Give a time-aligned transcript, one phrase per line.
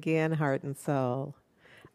[0.00, 1.34] Again, heart and soul.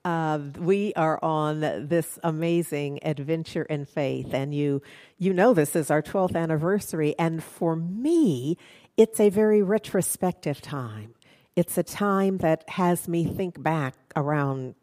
[0.04, 4.84] Uh, we are on this amazing adventure in faith, and you
[5.18, 8.60] you know this is our 12th anniversary, and for me,
[8.96, 11.16] it's a very retrospective time.
[11.56, 14.76] It's a time that has me think back around,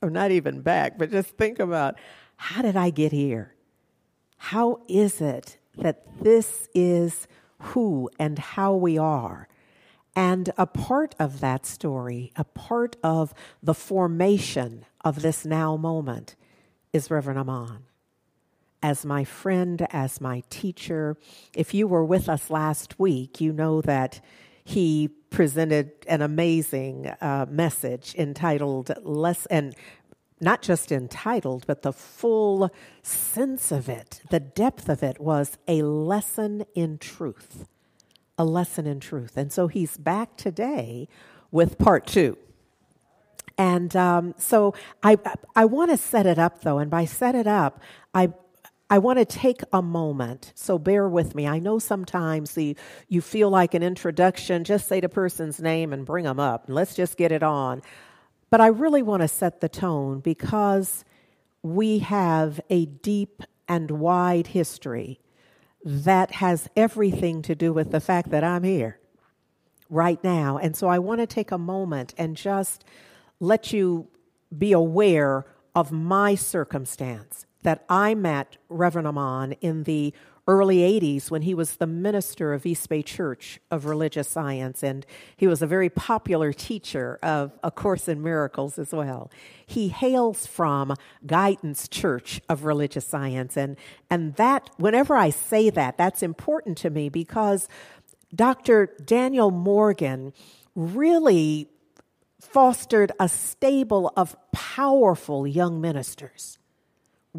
[0.00, 1.96] or not even back, but just think about
[2.36, 3.52] how did I get here?
[4.36, 7.26] How is it that this is
[7.58, 9.48] who and how we are?
[10.16, 16.36] And a part of that story, a part of the formation of this now moment,
[16.92, 17.84] is Reverend Amon.
[18.82, 21.16] As my friend, as my teacher,
[21.54, 24.20] if you were with us last week, you know that
[24.62, 29.74] he presented an amazing uh, message entitled Less, and
[30.40, 32.70] not just entitled, but the full
[33.02, 37.66] sense of it, the depth of it was a lesson in truth
[38.38, 39.36] a lesson in truth.
[39.36, 41.08] And so he's back today
[41.50, 42.36] with part two.
[43.56, 45.18] And um, so I,
[45.54, 47.80] I want to set it up though, and by set it up,
[48.12, 48.32] I,
[48.90, 50.52] I want to take a moment.
[50.54, 51.46] So bear with me.
[51.46, 52.76] I know sometimes the,
[53.08, 56.74] you feel like an introduction, just say the person's name and bring them up, and
[56.74, 57.82] let's just get it on.
[58.50, 61.04] But I really want to set the tone because
[61.62, 65.20] we have a deep and wide history
[65.84, 68.98] that has everything to do with the fact that I'm here
[69.90, 70.56] right now.
[70.58, 72.84] And so I want to take a moment and just
[73.38, 74.08] let you
[74.56, 75.44] be aware
[75.74, 80.14] of my circumstance that I met Reverend Amon in the
[80.46, 85.06] early 80s when he was the minister of East Bay Church of Religious Science, and
[85.36, 89.30] he was a very popular teacher of A Course in Miracles as well.
[89.66, 90.94] He hails from
[91.24, 93.76] Guidance Church of Religious Science, and,
[94.10, 97.68] and that, whenever I say that, that's important to me because
[98.34, 98.90] Dr.
[99.04, 100.32] Daniel Morgan
[100.74, 101.68] really
[102.40, 106.58] fostered a stable of powerful young ministers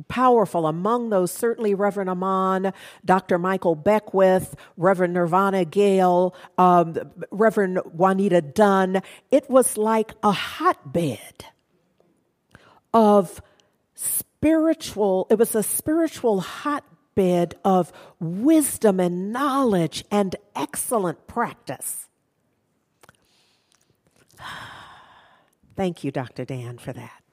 [0.08, 0.68] powerful.
[0.68, 2.74] Among those, certainly Reverend Amon,
[3.04, 3.38] Dr.
[3.38, 6.96] Michael Beckwith, Reverend Nirvana Gayle, um,
[7.32, 9.02] Reverend Juanita Dunn.
[9.32, 11.46] It was like a hotbed
[12.94, 13.42] of
[13.94, 22.08] spiritual, it was a spiritual hotbed of wisdom and knowledge and excellent practice.
[25.76, 26.46] Thank you, Dr.
[26.46, 27.25] Dan, for that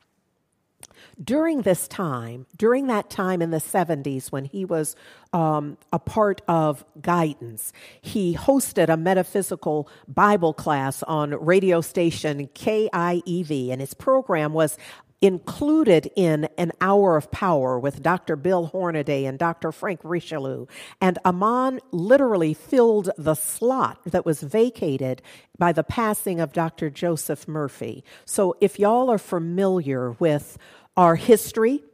[1.23, 4.97] during this time, during that time in the 70s when he was
[5.33, 13.71] um, a part of guidance, he hosted a metaphysical Bible class on radio station KIEV,
[13.71, 14.79] and his program was
[15.23, 18.35] included in an hour of power with Dr.
[18.35, 19.71] Bill Hornaday and Dr.
[19.71, 20.67] Frank Richelieu.
[21.01, 25.23] And Amon literally filled the slot that was vacated
[25.57, 26.91] by the passing of Dr.
[26.91, 28.05] Joseph Murphy.
[28.25, 30.59] So if y'all are familiar with
[30.97, 31.85] our history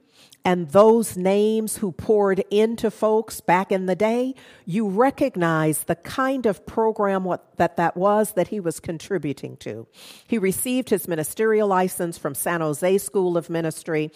[0.44, 4.34] and those names who poured into folks back in the day,
[4.64, 9.86] you recognize the kind of program what, that that was that he was contributing to.
[10.26, 14.10] He received his ministerial license from San Jose School of Ministry.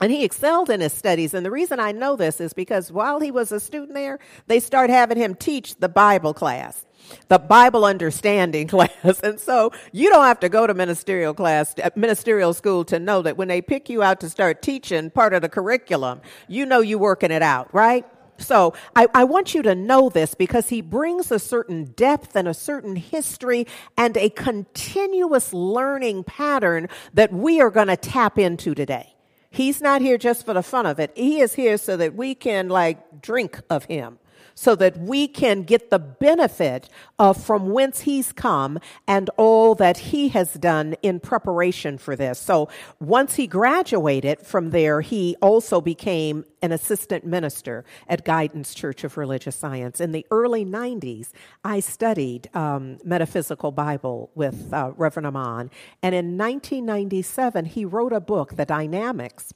[0.00, 1.34] And he excelled in his studies.
[1.34, 4.60] And the reason I know this is because while he was a student there, they
[4.60, 6.86] started having him teach the Bible class
[7.28, 9.20] the Bible understanding class.
[9.22, 13.22] And so you don't have to go to ministerial class, uh, ministerial school to know
[13.22, 16.80] that when they pick you out to start teaching part of the curriculum, you know
[16.80, 18.04] you're working it out, right?
[18.38, 22.46] So I, I, want you to know this because he brings a certain depth and
[22.46, 23.66] a certain history
[23.96, 29.15] and a continuous learning pattern that we are going to tap into today.
[29.56, 31.12] He's not here just for the fun of it.
[31.14, 34.18] He is here so that we can like drink of him
[34.56, 36.88] so that we can get the benefit
[37.18, 42.40] of from whence he's come and all that he has done in preparation for this.
[42.40, 42.68] So
[42.98, 49.18] once he graduated from there, he also became an assistant minister at Guidance Church of
[49.18, 50.00] Religious Science.
[50.00, 51.28] In the early 90s,
[51.62, 55.70] I studied um, metaphysical Bible with uh, Reverend Amon.
[56.02, 59.52] And in 1997, he wrote a book, The Dynamics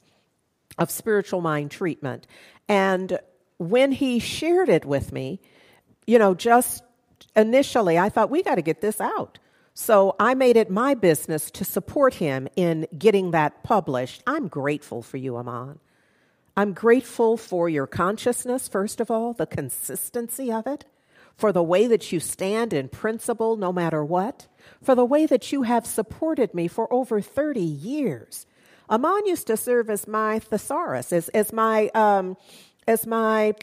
[0.77, 2.27] of Spiritual Mind Treatment.
[2.69, 3.19] And
[3.61, 5.39] when he shared it with me,
[6.07, 6.83] you know, just
[7.35, 9.37] initially, I thought, we got to get this out.
[9.75, 14.23] So I made it my business to support him in getting that published.
[14.25, 15.79] I'm grateful for you, Amon.
[16.57, 20.85] I'm grateful for your consciousness, first of all, the consistency of it,
[21.37, 24.47] for the way that you stand in principle no matter what,
[24.81, 28.47] for the way that you have supported me for over 30 years.
[28.89, 32.35] Amon used to serve as my thesaurus, as, as my um,
[32.87, 33.53] as my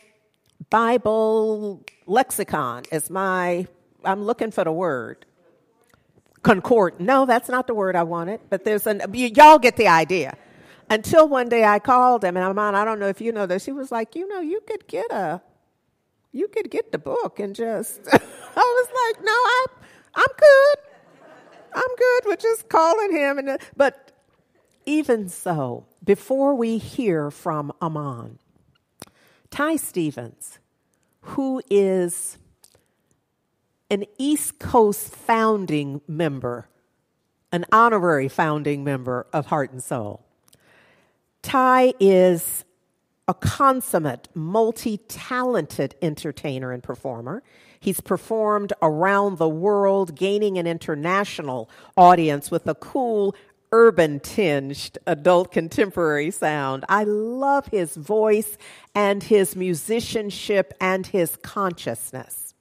[0.70, 3.66] Bible lexicon, as my,
[4.04, 5.24] I'm looking for the word,
[6.42, 7.00] concord.
[7.00, 10.36] No, that's not the word I wanted, but there's an, y'all get the idea.
[10.90, 13.66] Until one day I called him and Amon, I don't know if you know this.
[13.66, 15.42] He was like, you know, you could get a,
[16.32, 18.16] you could get the book and just, I
[18.56, 19.66] was like, no, I,
[20.14, 20.88] I'm good.
[21.74, 23.38] I'm good with just calling him.
[23.38, 24.12] And, but
[24.86, 28.38] even so, before we hear from Amon,
[29.50, 30.58] Ty Stevens,
[31.20, 32.38] who is
[33.90, 36.68] an East Coast founding member,
[37.50, 40.24] an honorary founding member of Heart and Soul.
[41.42, 42.64] Ty is
[43.26, 47.42] a consummate, multi talented entertainer and performer.
[47.78, 53.34] He's performed around the world, gaining an international audience with a cool,
[53.72, 56.84] urban tinged adult contemporary sound.
[56.88, 58.56] I love his voice
[58.94, 62.54] and his musicianship and his consciousness.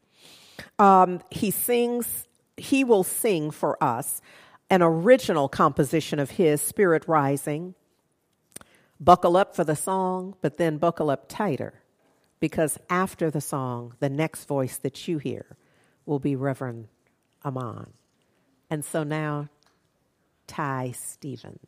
[0.80, 4.21] Um, he sings, he will sing for us
[4.69, 7.74] an original composition of his, Spirit Rising.
[9.00, 11.81] Buckle up for the song, but then buckle up tighter
[12.39, 15.57] because after the song, the next voice that you hear
[16.06, 16.88] will be Reverend
[17.45, 17.94] Amon.
[18.69, 19.50] And so now,
[20.47, 21.59] Ty Stevens.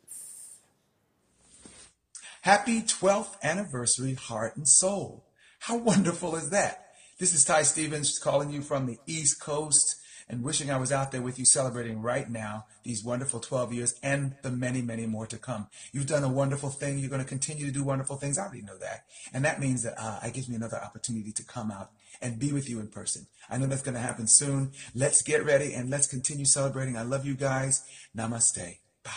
[2.42, 5.24] Happy 12th anniversary, Heart and Soul.
[5.60, 6.86] How wonderful is that?
[7.18, 9.96] This is Ty Stevens calling you from the East Coast
[10.30, 13.94] and wishing I was out there with you celebrating right now these wonderful 12 years
[14.02, 15.66] and the many, many more to come.
[15.92, 16.98] You've done a wonderful thing.
[16.98, 18.38] You're going to continue to do wonderful things.
[18.38, 19.04] I already know that.
[19.34, 21.90] And that means that uh, it gives me another opportunity to come out
[22.22, 23.26] and be with you in person.
[23.48, 24.72] I know that's going to happen soon.
[24.94, 26.96] Let's get ready and let's continue celebrating.
[26.96, 27.82] I love you guys.
[28.16, 28.78] Namaste.
[29.02, 29.10] Bye.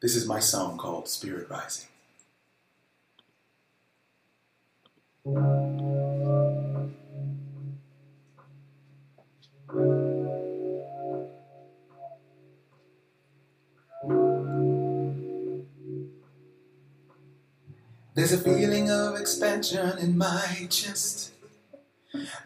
[0.00, 1.86] This is my song called Spirit Rising.
[18.14, 18.71] There's a feeling
[19.22, 21.30] expansion in my chest.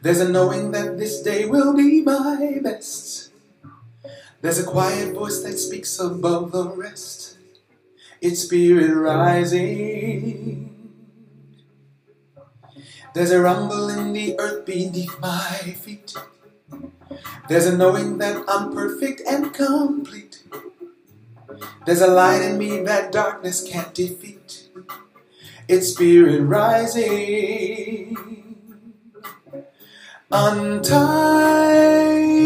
[0.02, 3.32] There's a knowing that this day will be my best.
[4.42, 7.38] There's a quiet voice that speaks above the rest.
[8.20, 10.92] It's spirit rising.
[13.14, 16.14] There's a rumble in the earth beneath my feet.
[17.48, 20.44] There's a knowing that I'm perfect and complete.
[21.86, 24.35] There's a light in me that darkness can't defeat.
[25.68, 28.16] It's spirit rising.
[30.30, 30.92] Untie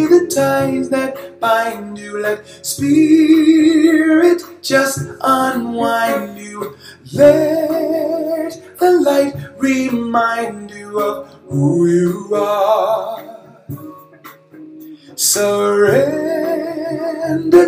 [0.09, 2.19] the ties that bind you.
[2.23, 6.79] Let spirit just unwind you.
[7.13, 13.37] Let the light remind you of who you are.
[15.15, 16.25] Surrender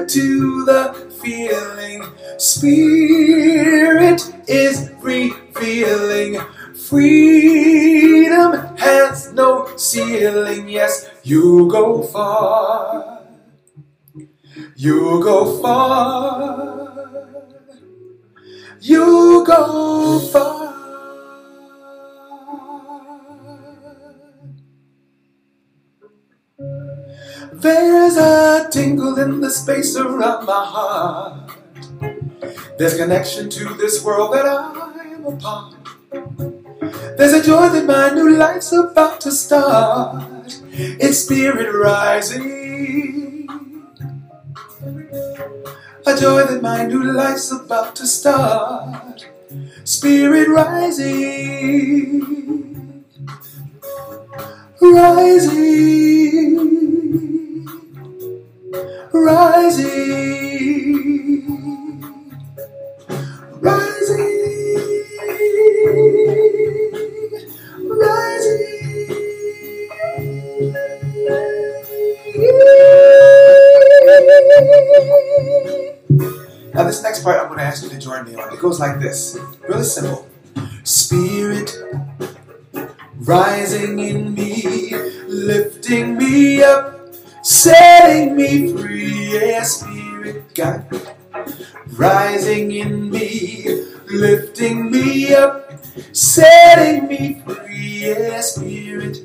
[0.06, 2.04] to the feeling.
[2.38, 4.90] Spirit is
[5.54, 6.40] revealing.
[6.74, 10.68] Freedom has no ceiling.
[10.68, 13.22] Yes, you go far.
[14.76, 16.88] You go far.
[18.80, 20.72] You go far.
[27.52, 31.50] There's a tingle in the space around my heart.
[32.76, 34.91] There's connection to this world that I
[37.16, 40.58] There's a joy that my new life's about to start.
[40.72, 43.46] It's spirit rising.
[46.04, 49.28] A joy that my new life's about to start.
[49.84, 51.44] Spirit rising.
[54.80, 55.71] Rising
[90.52, 90.84] Spirit
[91.92, 93.64] rising in me,
[94.10, 95.72] lifting me up,
[96.12, 98.04] setting me free.
[98.04, 99.18] Yeah, Spirit,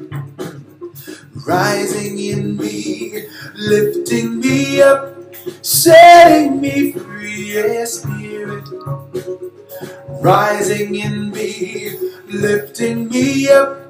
[1.45, 5.17] rising in me, lifting me up,
[5.61, 7.55] setting me free.
[7.55, 8.63] Yeah, Spirit,
[10.21, 11.91] rising in me,
[12.27, 13.83] lifting me up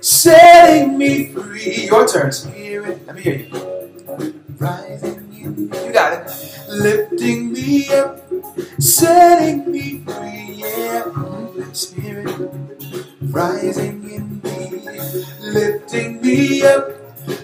[0.00, 1.86] setting me free.
[1.86, 3.06] Your turn, Spirit.
[3.06, 3.74] Let me hear you.
[4.58, 5.86] rising in me.
[5.86, 6.53] You got it.
[6.68, 8.20] Lifting me up,
[8.78, 10.54] setting me free.
[10.56, 12.50] Yeah, Holy Spirit,
[13.22, 14.70] rising in me,
[15.40, 16.90] lifting me up,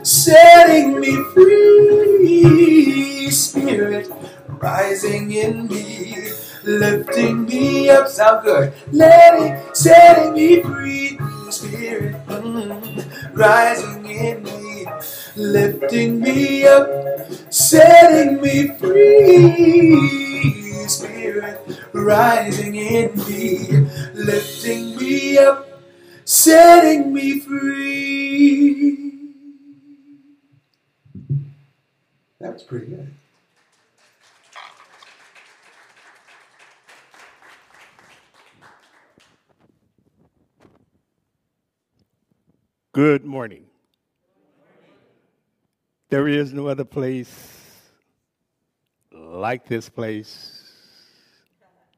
[0.06, 3.30] setting me free.
[3.30, 4.10] Spirit,
[4.48, 6.30] rising in me,
[6.64, 8.08] lifting me up.
[8.08, 8.72] Sound good.
[8.92, 11.18] Letting, setting me free.
[11.50, 14.69] Spirit, mm, rising in me,
[15.40, 16.88] lifting me up,
[17.52, 19.96] setting me free.
[20.88, 25.66] Spirit, rising in me, lifting me up,
[26.24, 28.96] setting me free.
[32.40, 33.14] That was pretty good.
[42.92, 43.69] Good morning.
[46.10, 47.30] There is no other place
[49.12, 50.72] like this place,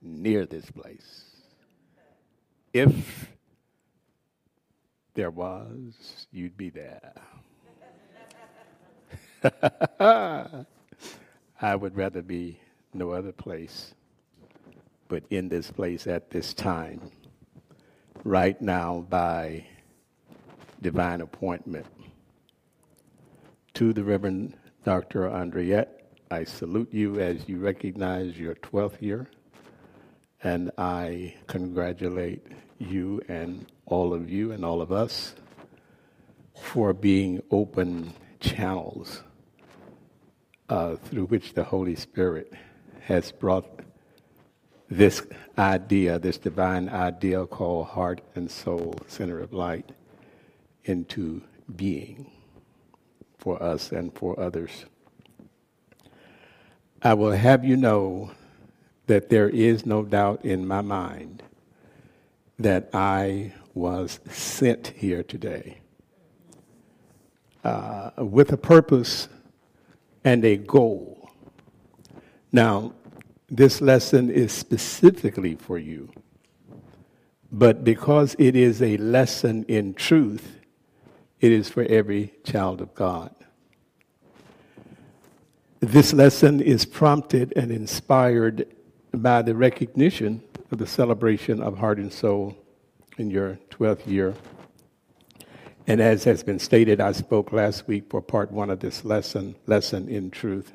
[0.03, 1.25] near this place.
[2.73, 3.31] If
[5.15, 7.13] there was, you'd be there.
[11.61, 12.61] I would rather be
[12.95, 13.95] no other place
[15.09, 16.99] but in this place at this time,
[18.25, 19.67] right now, by
[20.81, 21.87] divine appointment.
[23.75, 25.31] To the Reverend Dr.
[25.31, 29.31] Andriette, I salute you as you recognize your 12th year,
[30.43, 32.47] and I congratulate
[32.79, 35.35] you and all of you and all of us
[36.55, 39.23] for being open channels
[40.69, 42.53] uh, through which the Holy Spirit
[43.01, 43.81] has brought
[44.91, 45.27] this
[45.57, 49.93] idea, this divine idea called heart and soul, center of light
[50.85, 51.41] into
[51.75, 52.31] being
[53.43, 54.87] for us and for others.
[57.03, 58.31] I will have you know
[59.09, 61.43] that there is no doubt in my mind
[62.61, 65.79] that I was sent here today
[67.65, 69.27] uh, with a purpose
[70.23, 71.29] and a goal.
[72.53, 72.93] Now,
[73.51, 76.11] this lesson is specifically for you,
[77.51, 80.62] but because it is a lesson in truth,
[81.43, 83.35] it is for every child of God.
[85.81, 88.69] This lesson is prompted and inspired
[89.13, 92.57] by the recognition of the celebration of heart and soul
[93.19, 94.35] in your 12th year.
[95.89, 99.57] And as has been stated, I spoke last week for part one of this lesson,
[99.67, 100.73] lesson in truth.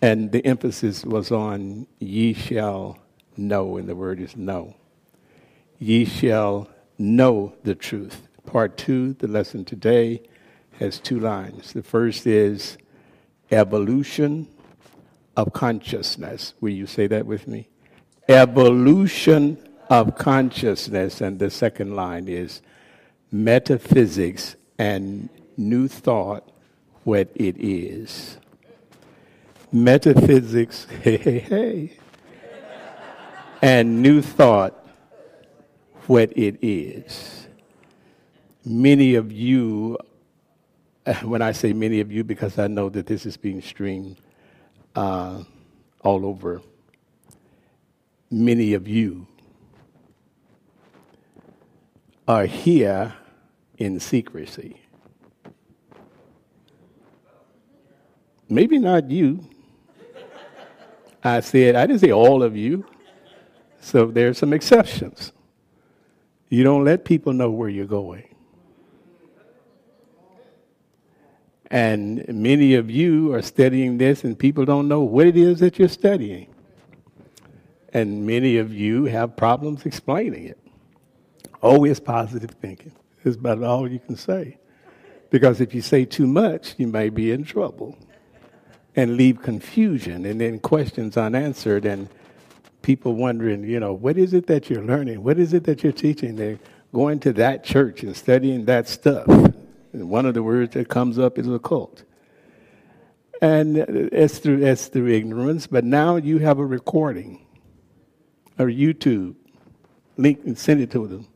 [0.00, 2.98] And the emphasis was on ye shall
[3.36, 4.74] know, and the word is know.
[5.78, 10.22] Ye shall know the truth, Part two, the lesson today,
[10.78, 11.72] has two lines.
[11.72, 12.78] The first is
[13.50, 14.48] evolution
[15.36, 16.54] of consciousness.
[16.60, 17.68] Will you say that with me?
[18.28, 19.58] Evolution
[19.90, 21.20] of consciousness.
[21.20, 22.62] And the second line is
[23.32, 26.52] metaphysics and new thought,
[27.02, 28.38] what it is.
[29.72, 31.92] Metaphysics, hey, hey, hey,
[33.60, 34.86] and new thought,
[36.06, 37.45] what it is
[38.66, 39.96] many of you,
[41.22, 44.16] when I say many of you, because I know that this is being streamed
[44.94, 45.44] uh,
[46.00, 46.60] all over,
[48.30, 49.26] many of you
[52.26, 53.14] are here
[53.78, 54.80] in secrecy.
[58.48, 59.48] Maybe not you.
[61.22, 62.84] I said, I didn't say all of you.
[63.80, 65.32] So there's some exceptions.
[66.48, 68.35] You don't let people know where you're going.
[71.70, 75.78] And many of you are studying this, and people don't know what it is that
[75.78, 76.48] you're studying.
[77.92, 80.58] And many of you have problems explaining it.
[81.62, 82.92] Always positive thinking
[83.24, 84.58] is about all you can say.
[85.30, 87.98] Because if you say too much, you may be in trouble
[88.94, 92.08] and leave confusion and then questions unanswered and
[92.82, 95.22] people wondering, you know, what is it that you're learning?
[95.22, 96.36] What is it that you're teaching?
[96.36, 96.60] They're
[96.92, 99.26] going to that church and studying that stuff.
[100.04, 102.04] One of the words that comes up is occult.
[103.42, 107.46] And it's through, it's through ignorance, but now you have a recording
[108.58, 109.34] or YouTube.
[110.16, 111.28] Link and send it to them.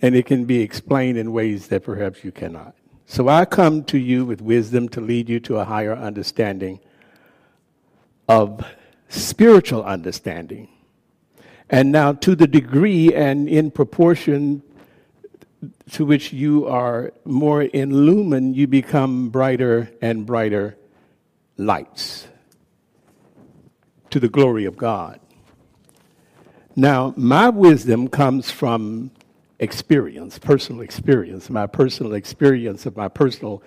[0.00, 2.74] And it can be explained in ways that perhaps you cannot.
[3.06, 6.80] So I come to you with wisdom to lead you to a higher understanding
[8.28, 8.64] of
[9.08, 10.68] spiritual understanding.
[11.68, 14.62] And now, to the degree and in proportion
[15.92, 20.76] to which you are more illumined, you become brighter and brighter
[21.56, 22.26] lights
[24.10, 25.20] to the glory of God.
[26.74, 29.10] Now, my wisdom comes from
[29.58, 33.62] experience, personal experience, my personal experience of my personal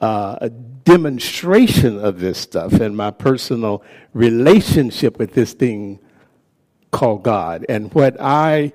[0.00, 0.48] uh,
[0.84, 3.82] demonstration of this stuff and my personal
[4.12, 5.98] relationship with this thing
[6.90, 7.64] called God.
[7.68, 8.72] And what I,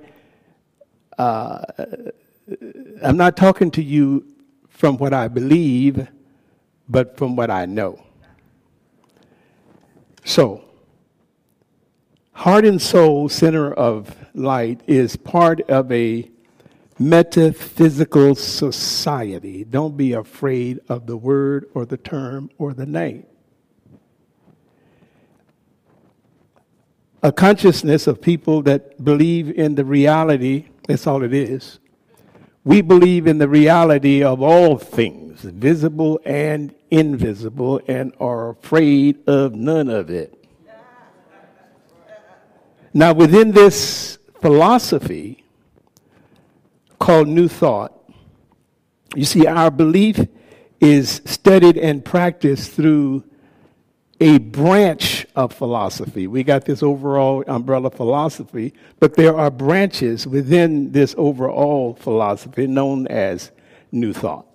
[1.16, 1.62] uh,
[3.02, 4.26] I'm not talking to you
[4.68, 6.08] from what I believe,
[6.88, 8.02] but from what I know.
[10.24, 10.64] So,
[12.32, 16.30] Heart and Soul Center of Light is part of a
[16.98, 19.64] metaphysical society.
[19.64, 23.26] Don't be afraid of the word or the term or the name.
[27.22, 31.80] A consciousness of people that believe in the reality, that's all it is.
[32.68, 39.54] We believe in the reality of all things, visible and invisible, and are afraid of
[39.54, 40.34] none of it.
[42.92, 45.46] Now, within this philosophy,
[46.98, 47.94] called New Thought.
[49.16, 50.26] You see, our belief
[50.78, 53.24] is studied and practiced through
[54.20, 56.26] a branch of philosophy.
[56.26, 63.06] We got this overall umbrella philosophy, but there are branches within this overall philosophy known
[63.06, 63.50] as
[63.92, 64.46] New Thought.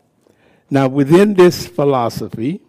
[0.69, 2.61] Now, within this philosophy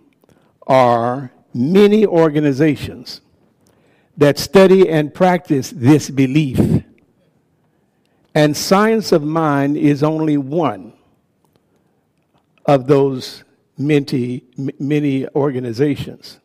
[0.67, 3.21] are many organizations
[4.17, 6.85] that study and practice this belief
[8.35, 10.93] and science of mind is only one
[12.67, 13.45] of those
[13.79, 14.43] many,
[14.81, 16.41] many organizations.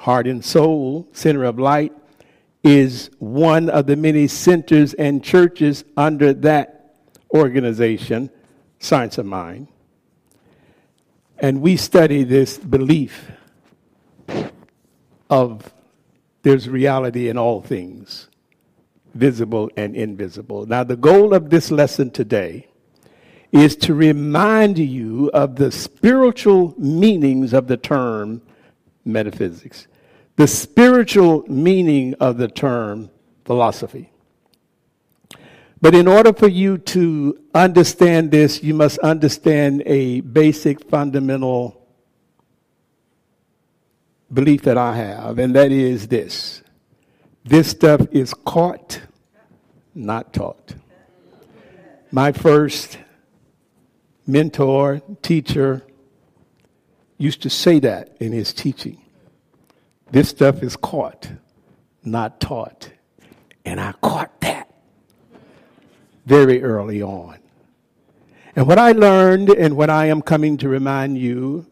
[0.00, 1.92] Heart and Soul, Center of Light,
[2.64, 6.96] is one of the many centers and churches under that
[7.34, 8.30] organization,
[8.78, 9.68] Science of Mind.
[11.38, 13.30] And we study this belief
[15.28, 15.70] of
[16.44, 18.28] there's reality in all things
[19.14, 20.64] visible and invisible.
[20.64, 22.68] Now, the goal of this lesson today
[23.52, 28.40] is to remind you of the spiritual meanings of the term
[29.04, 29.86] metaphysics,
[30.40, 33.10] the spiritual meaning of the term
[33.44, 34.10] philosophy.
[35.82, 41.86] But in order for you to understand this, you must understand a basic fundamental
[44.32, 46.62] belief that I have, and that is this
[47.44, 48.98] this stuff is caught,
[49.94, 50.74] not taught.
[52.10, 52.96] My first
[54.26, 55.82] mentor, teacher,
[57.18, 59.02] used to say that in his teaching.
[60.10, 61.30] This stuff is caught,
[62.04, 62.90] not taught.
[63.64, 64.74] And I caught that
[66.26, 67.38] very early on.
[68.56, 71.66] And what I learned and what I am coming to remind you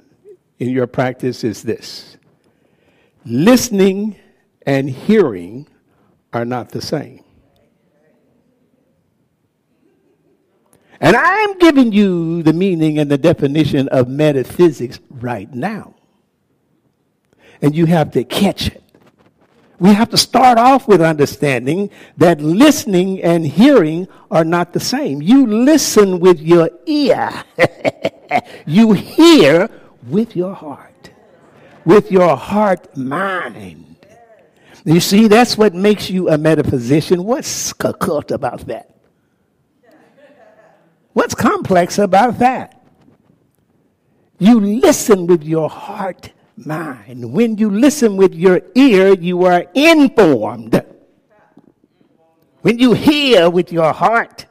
[0.59, 2.16] in your practice is this
[3.24, 4.16] listening
[4.62, 5.66] and hearing
[6.33, 7.24] are not the same.
[11.01, 15.94] And I'm giving you the meaning and the definition of metaphysics right now.
[17.60, 18.82] And you have to catch it.
[19.80, 25.22] We have to start off with understanding that listening and hearing are not the same.
[25.22, 27.44] You listen with your ear,
[28.66, 29.70] you hear
[30.08, 31.10] with your heart,
[31.84, 33.96] with your heart mind.
[34.84, 37.22] You see, that's what makes you a metaphysician.
[37.22, 38.94] What's occult about that?
[41.12, 42.82] What's complex about that?
[44.38, 46.32] You listen with your heart
[46.64, 47.32] mind.
[47.32, 50.82] When you listen with your ear, you are informed.
[52.62, 54.46] When you hear with your heart,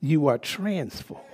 [0.00, 1.24] you are transformed.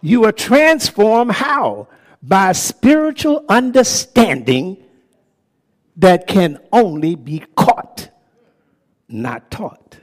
[0.00, 1.88] You are transformed how?
[2.22, 4.76] by spiritual understanding
[5.96, 8.08] that can only be caught,
[9.08, 9.98] not taught.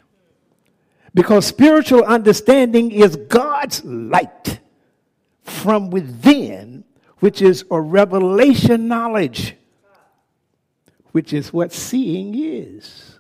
[1.14, 4.60] Because spiritual understanding is God's light
[5.50, 6.84] from within,
[7.20, 9.56] which is a revelation knowledge,
[11.12, 13.20] which is what seeing is.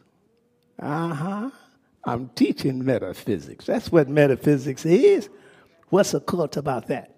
[0.80, 1.50] Uh huh.
[2.06, 3.66] I'm teaching metaphysics.
[3.66, 5.30] That's what metaphysics is.
[5.90, 7.14] What's occult about that?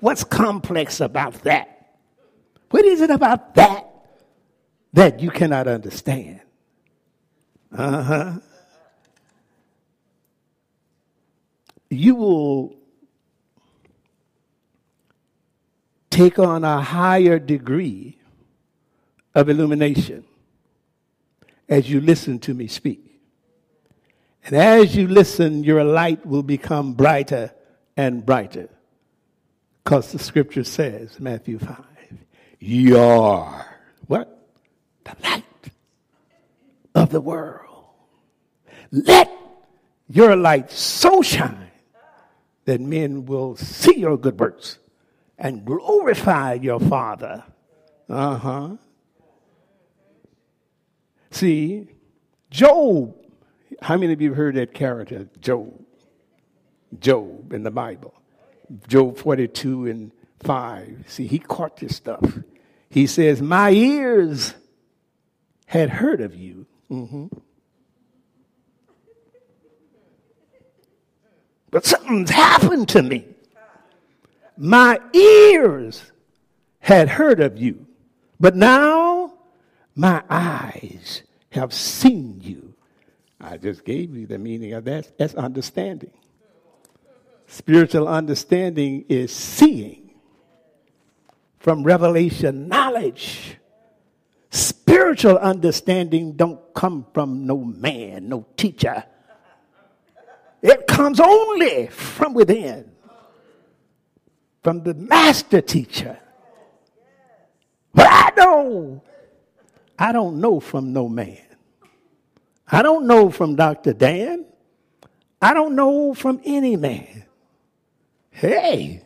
[0.00, 1.96] What's complex about that?
[2.70, 3.88] What is it about that
[4.92, 6.40] that you cannot understand?
[7.76, 8.32] Uh huh.
[11.90, 12.81] You will
[16.12, 18.18] take on a higher degree
[19.34, 20.24] of illumination
[21.68, 23.18] as you listen to me speak.
[24.44, 27.52] And as you listen, your light will become brighter
[27.96, 28.68] and brighter.
[29.82, 31.76] Because the scripture says, Matthew 5,
[32.58, 33.66] you are
[34.06, 34.46] what?
[35.04, 35.44] The light
[36.94, 37.86] of the world.
[38.90, 39.32] Let
[40.08, 41.70] your light so shine
[42.66, 44.78] that men will see your good works
[45.38, 47.44] and glorify your Father.
[48.08, 48.76] Uh huh.
[51.30, 51.88] See,
[52.50, 53.14] Job,
[53.80, 55.82] how many of you heard that character, Job?
[57.00, 58.14] Job in the Bible.
[58.86, 61.04] Job 42 and 5.
[61.06, 62.38] See, he caught this stuff.
[62.90, 64.54] He says, My ears
[65.66, 66.66] had heard of you.
[66.90, 67.26] Mm-hmm.
[71.70, 73.31] But something's happened to me.
[74.56, 76.12] My ears
[76.80, 77.86] had heard of you,
[78.38, 79.34] but now
[79.94, 82.74] my eyes have seen you.
[83.40, 85.18] I just gave you the meaning of that.
[85.18, 86.12] That's understanding.
[87.46, 90.10] Spiritual understanding is seeing
[91.58, 93.56] from revelation knowledge.
[94.50, 99.04] Spiritual understanding don't come from no man, no teacher.
[100.62, 102.91] It comes only from within,
[104.62, 106.18] from the master teacher.
[107.94, 109.02] But I know,
[109.98, 111.38] I don't know from no man.
[112.70, 113.92] I don't know from Dr.
[113.92, 114.46] Dan.
[115.40, 117.24] I don't know from any man.
[118.30, 119.04] Hey,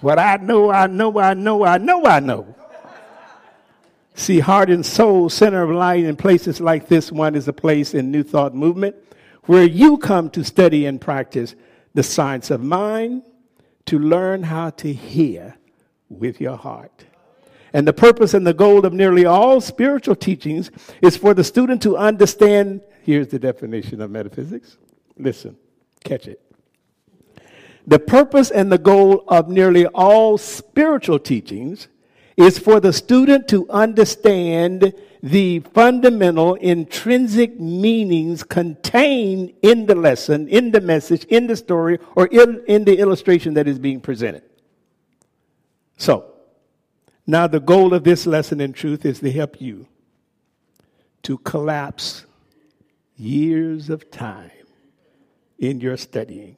[0.00, 2.54] what I know, I know, I know, I know, I know.
[4.14, 7.94] See, heart and soul, center of light in places like this one is a place
[7.94, 8.96] in New Thought Movement
[9.44, 11.54] where you come to study and practice
[11.94, 13.22] the science of mind
[13.86, 15.56] to learn how to hear
[16.08, 17.04] with your heart.
[17.72, 20.70] And the purpose and the goal of nearly all spiritual teachings
[21.02, 22.80] is for the student to understand.
[23.02, 24.78] Here's the definition of metaphysics.
[25.18, 25.56] Listen,
[26.04, 26.40] catch it.
[27.86, 31.88] The purpose and the goal of nearly all spiritual teachings
[32.36, 40.70] is for the student to understand the fundamental intrinsic meanings contained in the lesson, in
[40.70, 44.42] the message, in the story, or in, in the illustration that is being presented.
[45.96, 46.32] So,
[47.26, 49.86] now the goal of this lesson in truth is to help you
[51.22, 52.24] to collapse
[53.16, 54.50] years of time
[55.58, 56.56] in your studying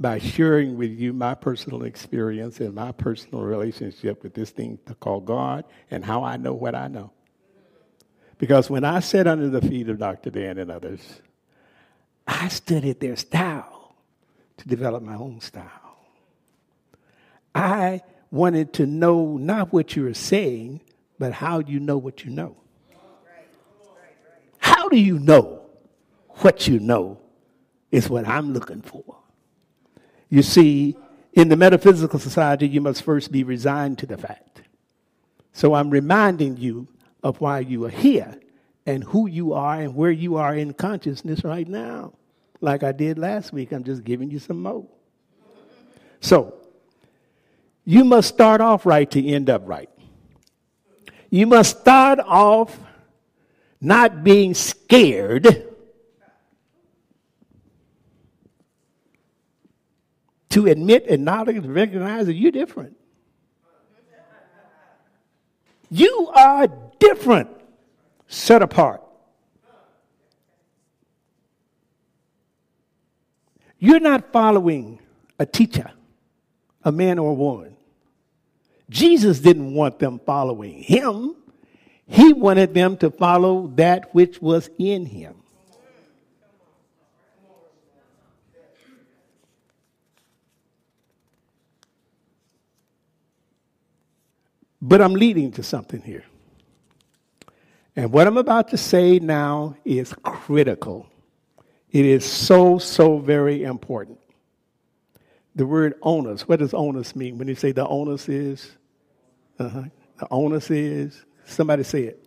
[0.00, 5.26] by sharing with you my personal experience and my personal relationship with this thing called
[5.26, 7.12] God and how I know what I know.
[8.38, 10.30] Because when I sat under the feet of Dr.
[10.30, 11.00] Dan and others,
[12.26, 13.96] I studied their style
[14.58, 15.96] to develop my own style.
[17.54, 20.80] I wanted to know not what you were saying,
[21.18, 22.56] but how you know what you know.
[24.58, 25.62] How do you know
[26.28, 27.18] what you know
[27.90, 29.16] is what I'm looking for.
[30.28, 30.96] You see,
[31.32, 34.62] in the metaphysical society, you must first be resigned to the fact.
[35.52, 36.88] So I'm reminding you
[37.22, 38.38] of why you are here
[38.86, 42.12] and who you are and where you are in consciousness right now.
[42.60, 44.86] Like I did last week, I'm just giving you some more.
[46.20, 46.54] So,
[47.84, 49.88] you must start off right to end up right.
[51.30, 52.78] You must start off
[53.80, 55.64] not being scared
[60.50, 62.96] to admit, and acknowledge, and recognize that you're different.
[65.90, 67.48] You are different,
[68.26, 69.02] set apart.
[73.78, 74.98] You're not following
[75.38, 75.90] a teacher,
[76.82, 77.76] a man or a woman.
[78.90, 81.36] Jesus didn't want them following him.
[82.06, 85.34] He wanted them to follow that which was in him.
[94.80, 96.24] But I'm leading to something here.
[97.98, 101.08] And what I'm about to say now is critical.
[101.90, 104.20] It is so, so very important.
[105.56, 107.38] The word onus, what does onus mean?
[107.38, 108.70] When you say the onus is,
[109.58, 109.82] uh-huh,
[110.16, 112.24] the onus is, somebody say it.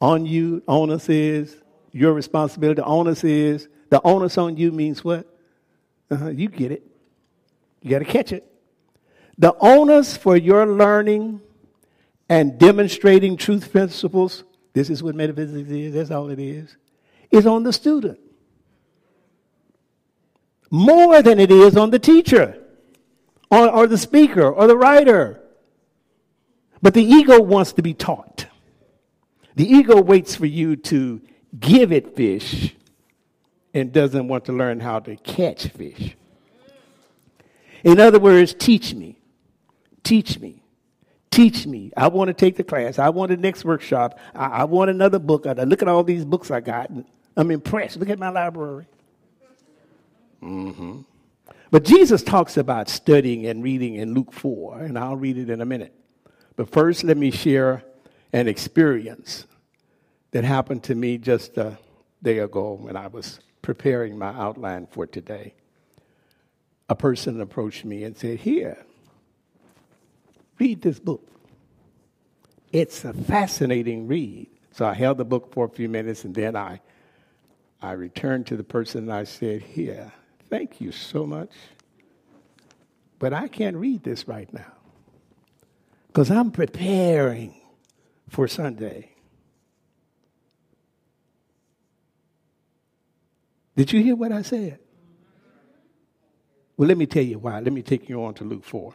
[0.00, 1.54] On you, onus is,
[1.92, 5.26] your responsibility, the onus is, the onus on you means what?
[6.10, 6.86] Uh-huh, you get it.
[7.82, 8.50] You got to catch it.
[9.36, 11.42] The onus for your learning
[12.28, 16.76] and demonstrating truth principles, this is what metaphysics is, that's all it is,
[17.30, 18.18] is on the student.
[20.70, 22.62] More than it is on the teacher,
[23.50, 25.40] or, or the speaker, or the writer.
[26.82, 28.46] But the ego wants to be taught.
[29.56, 31.20] The ego waits for you to
[31.58, 32.76] give it fish
[33.74, 36.16] and doesn't want to learn how to catch fish.
[37.82, 39.18] In other words, teach me.
[40.02, 40.62] Teach me.
[41.30, 41.92] Teach me.
[41.96, 42.98] I want to take the class.
[42.98, 44.18] I want the next workshop.
[44.34, 45.46] I, I want another book.
[45.46, 46.90] I, look at all these books I got.
[47.36, 47.96] I'm impressed.
[47.96, 48.86] Look at my library.
[50.42, 51.00] Mm-hmm.
[51.70, 55.60] But Jesus talks about studying and reading in Luke 4, and I'll read it in
[55.60, 55.92] a minute.
[56.56, 57.84] But first, let me share
[58.32, 59.46] an experience
[60.30, 61.78] that happened to me just a
[62.22, 65.54] day ago when I was preparing my outline for today.
[66.88, 68.78] A person approached me and said, Here,
[70.58, 71.26] read this book.
[72.72, 74.48] It's a fascinating read.
[74.72, 76.80] So I held the book for a few minutes and then I,
[77.80, 80.12] I returned to the person and I said, Here,
[80.48, 81.50] thank you so much.
[83.18, 84.72] But I can't read this right now
[86.08, 87.54] because I'm preparing
[88.28, 89.12] for Sunday.
[93.76, 94.78] Did you hear what I said?
[96.76, 97.60] Well, let me tell you why.
[97.60, 98.94] Let me take you on to Luke 4.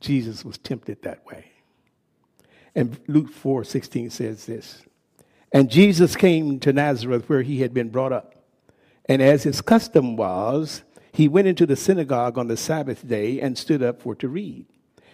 [0.00, 1.52] Jesus was tempted that way.
[2.74, 4.82] And Luke 4 16 says this
[5.52, 8.34] And Jesus came to Nazareth where he had been brought up.
[9.06, 10.82] And as his custom was,
[11.12, 14.66] he went into the synagogue on the Sabbath day and stood up for to read.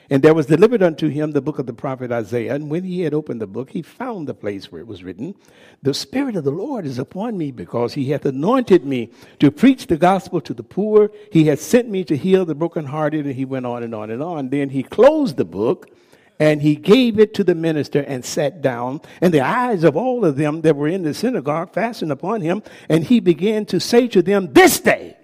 [0.08, 2.54] And there was delivered unto him the book of the prophet Isaiah.
[2.54, 5.34] And when he had opened the book, he found the place where it was written,
[5.82, 9.88] The Spirit of the Lord is upon me, because he hath anointed me to preach
[9.88, 11.10] the gospel to the poor.
[11.32, 13.26] He hath sent me to heal the brokenhearted.
[13.26, 14.50] And he went on and on and on.
[14.50, 15.90] Then he closed the book
[16.38, 19.00] and he gave it to the minister and sat down.
[19.20, 22.62] And the eyes of all of them that were in the synagogue fastened upon him.
[22.88, 25.16] And he began to say to them, This day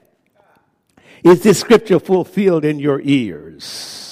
[1.23, 4.12] is this scripture fulfilled in your ears.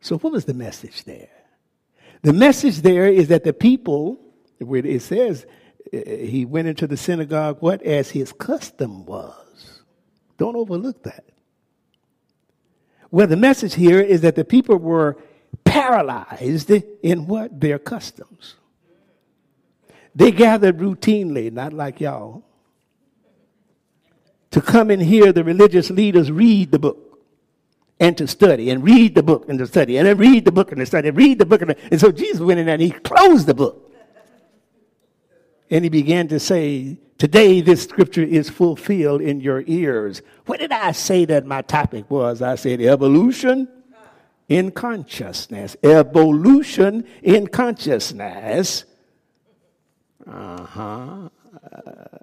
[0.00, 1.28] So, what was the message there?
[2.22, 4.18] The message there is that the people,
[4.58, 5.46] where it says
[5.92, 7.82] eh, he went into the synagogue, what?
[7.82, 9.82] As his custom was.
[10.38, 11.24] Don't overlook that.
[13.10, 15.18] Well, the message here is that the people were
[15.64, 16.70] paralyzed
[17.02, 17.60] in what?
[17.60, 18.56] Their customs.
[20.14, 22.44] They gathered routinely, not like y'all,
[24.50, 27.09] to come and hear the religious leaders read the book
[28.00, 30.72] and to study and read the book and to study and then read the book
[30.72, 31.60] and to study and read the book.
[31.60, 33.92] And, and so Jesus went in and he closed the book.
[35.68, 40.22] And he began to say, Today this scripture is fulfilled in your ears.
[40.46, 42.40] What did I say that my topic was?
[42.40, 43.68] I said evolution
[44.48, 45.76] in consciousness.
[45.82, 48.84] Evolution in consciousness.
[50.26, 51.28] Uh-huh.
[51.62, 52.18] Uh,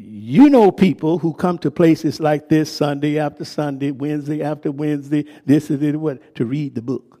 [0.00, 5.24] you know people who come to places like this Sunday after Sunday, Wednesday after Wednesday,
[5.44, 7.20] this is it, what, to read the book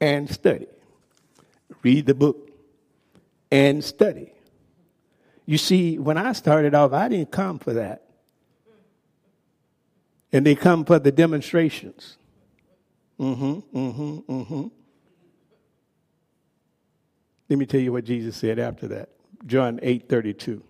[0.00, 0.66] and study.
[1.84, 2.50] Read the book
[3.52, 4.32] and study.
[5.46, 8.02] You see, when I started off, I didn't come for that.
[10.32, 12.16] And they come for the demonstrations.
[13.20, 14.66] Mm-hmm, mm-hmm, mm-hmm.
[17.48, 19.10] Let me tell you what Jesus said after that.
[19.46, 20.62] John 8:32.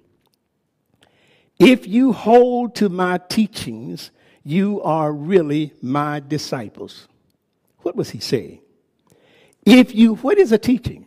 [1.59, 4.11] If you hold to my teachings,
[4.45, 7.07] you are really my disciples.
[7.83, 8.61] What was he saying?
[9.67, 11.07] If you, what is a teaching?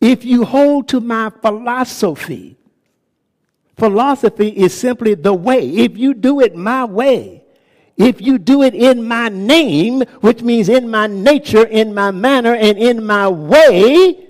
[0.00, 2.56] If you hold to my philosophy,
[3.76, 5.68] philosophy is simply the way.
[5.68, 7.44] If you do it my way,
[7.96, 12.54] if you do it in my name, which means in my nature, in my manner,
[12.54, 14.26] and in my way,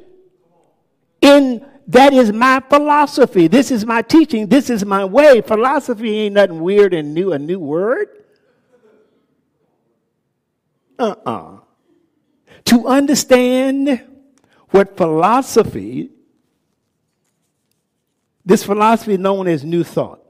[1.21, 3.47] in that is my philosophy.
[3.47, 4.49] This is my teaching.
[4.49, 5.41] This is my way.
[5.41, 8.09] Philosophy ain't nothing weird and new, a new word.
[10.99, 11.31] Uh uh-uh.
[11.31, 11.59] uh
[12.65, 14.03] To understand
[14.71, 16.11] what philosophy,
[18.45, 20.23] this philosophy known as New Thought,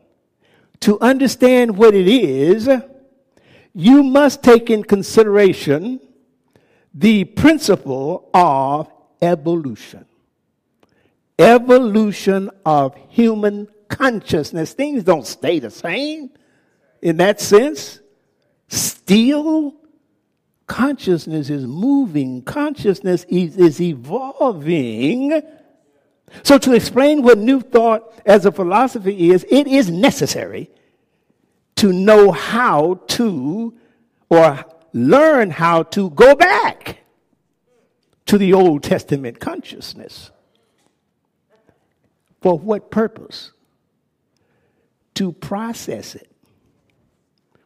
[0.81, 2.69] to understand what it is,
[3.73, 6.01] you must take in consideration
[6.93, 8.91] the principle of
[9.23, 10.05] evolution
[11.39, 14.73] evolution of human consciousness.
[14.73, 16.31] Things don't stay the same
[17.03, 18.01] in that sense.
[18.69, 19.75] Still,
[20.67, 25.43] consciousness is moving, consciousness is, is evolving.
[26.43, 30.71] So, to explain what New Thought as a philosophy is, it is necessary
[31.77, 33.79] to know how to
[34.29, 36.99] or learn how to go back
[38.27, 40.33] to the Old Testament consciousness.
[42.47, 43.51] For what purpose?
[45.15, 46.31] To process it,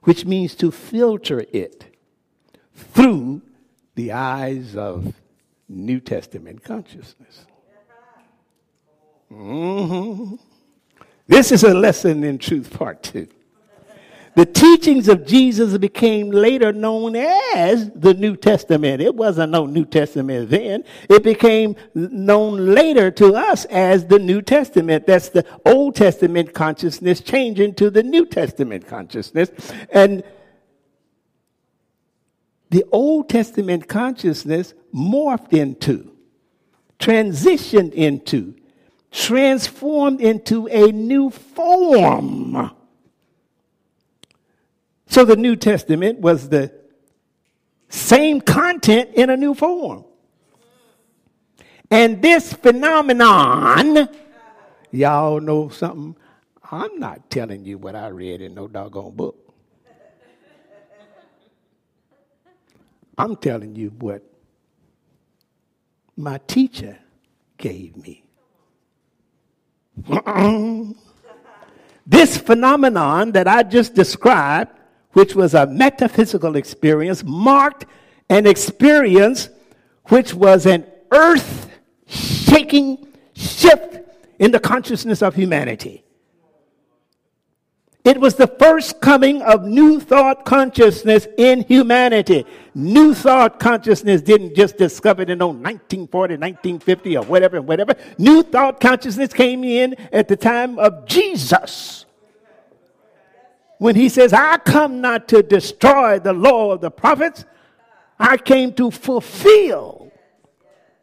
[0.05, 1.99] which means to filter it
[2.73, 3.43] through
[3.95, 5.13] the eyes of
[5.69, 7.45] New Testament consciousness.
[9.31, 10.37] Mm-hmm.
[11.27, 13.29] This is a lesson in truth, part two.
[14.37, 19.03] The teachings of Jesus became later known as the New Testament.
[19.03, 20.85] It wasn't no New Testament then.
[21.09, 25.07] It became known later to us as the New Testament.
[25.07, 29.51] That's the Old Testament consciousness changing to the New Testament consciousness.
[29.91, 30.23] And
[32.71, 36.13] the Old Testament consciousness morphed into,
[37.01, 38.55] transitioned into,
[39.11, 42.71] transformed into a new form
[45.11, 46.73] so the New Testament was the
[47.89, 50.05] same content in a new form.
[51.91, 54.09] And this phenomenon,
[54.93, 56.15] y'all know something?
[56.71, 59.53] I'm not telling you what I read in no doggone book.
[63.19, 64.23] I'm telling you what
[66.17, 66.97] my teacher
[67.59, 68.23] gave me.
[72.07, 74.80] this phenomenon that I just described
[75.13, 77.87] which was a metaphysical experience, marked
[78.29, 79.49] an experience
[80.07, 81.71] which was an earth
[82.07, 83.99] shaking shift
[84.39, 86.05] in the consciousness of humanity.
[88.03, 92.47] It was the first coming of new thought consciousness in humanity.
[92.75, 97.95] New thought consciousness didn't just discover it in 1940, 1950, or whatever, whatever.
[98.17, 102.07] New thought consciousness came in at the time of Jesus
[103.81, 107.47] when he says, I come not to destroy the law of the prophets,
[108.19, 110.13] I came to fulfill.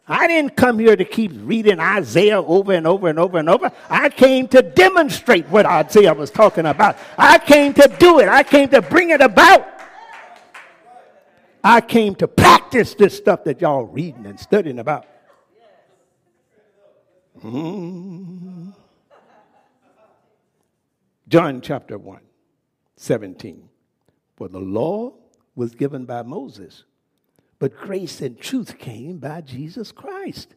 [0.07, 3.71] I didn't come here to keep reading Isaiah over and over and over and over.
[3.89, 6.99] I came to demonstrate what Isaiah was talking about.
[7.17, 8.29] I came to do it.
[8.29, 9.67] I came to bring it about.
[11.63, 15.07] I came to practice this stuff that y'all reading and studying about.
[17.43, 18.75] Mm.
[21.27, 22.26] John chapter 1.
[22.97, 23.69] 17.
[24.35, 25.13] For the law
[25.55, 26.83] was given by Moses,
[27.59, 30.53] but grace and truth came by Jesus Christ.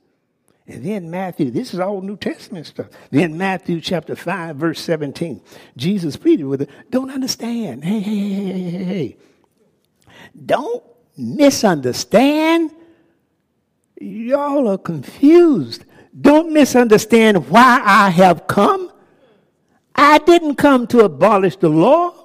[0.66, 2.88] And then Matthew, this is all New Testament stuff.
[3.11, 5.40] Then Matthew chapter 5, verse 17.
[5.76, 6.70] Jesus pleaded with it.
[6.90, 7.85] Don't understand.
[7.85, 9.16] Hey, hey, hey, hey, hey, hey.
[10.46, 10.85] Don't
[11.16, 12.70] misunderstand.
[14.00, 15.85] Y'all are confused.
[16.18, 18.92] Don't misunderstand why I have come.
[19.94, 22.19] I didn't come to abolish the law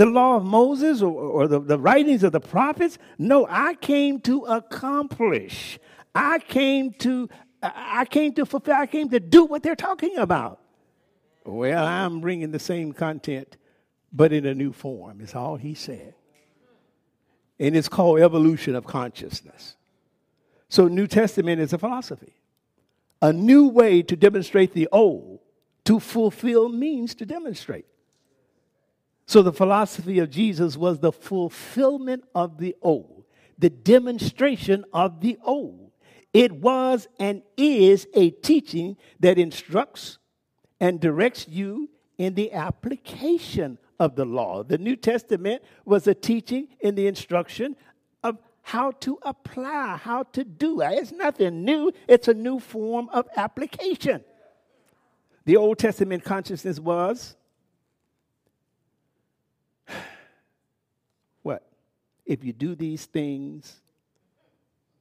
[0.00, 2.96] the law of Moses or, or the, the writings of the prophets.
[3.18, 5.78] No, I came to accomplish.
[6.14, 7.28] I came to
[7.62, 8.76] I came to fulfill.
[8.76, 10.58] I came to do what they're talking about.
[11.44, 13.58] Well, I'm bringing the same content,
[14.10, 15.20] but in a new form.
[15.20, 16.14] Is all he said.
[17.58, 19.76] And it's called evolution of consciousness.
[20.70, 22.32] So, New Testament is a philosophy,
[23.20, 25.40] a new way to demonstrate the old.
[25.84, 27.84] To fulfill means to demonstrate.
[29.30, 35.38] So the philosophy of Jesus was the fulfillment of the old, the demonstration of the
[35.44, 35.92] old.
[36.34, 40.18] It was and is a teaching that instructs
[40.80, 44.64] and directs you in the application of the law.
[44.64, 47.76] The New Testament was a teaching in the instruction
[48.24, 50.90] of how to apply, how to do it.
[50.94, 54.24] It's nothing new, it's a new form of application.
[55.44, 57.36] The Old Testament consciousness was
[62.30, 63.80] if you do these things,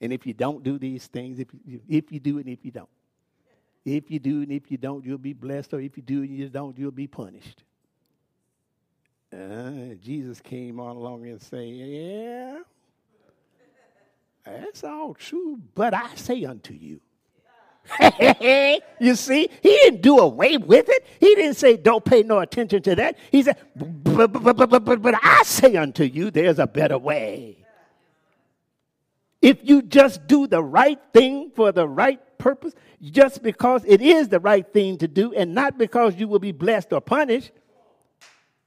[0.02, 2.72] and if you don't do these things, if you, if you do and if you
[2.72, 2.90] don't.
[3.86, 6.36] If you do and if you don't, you'll be blessed, or if you do and
[6.36, 7.64] you don't, you'll be punished.
[9.32, 12.60] Uh, Jesus came on along and said, Yeah,
[14.44, 17.00] that's all true, but I say unto you.
[19.00, 21.06] you see, he didn't do away with it.
[21.20, 23.18] He didn't say, don't pay no attention to that.
[23.32, 27.58] He said, but, but, but, but, but I say unto you, there's a better way.
[29.42, 34.28] If you just do the right thing for the right purpose, just because it is
[34.28, 37.52] the right thing to do and not because you will be blessed or punished,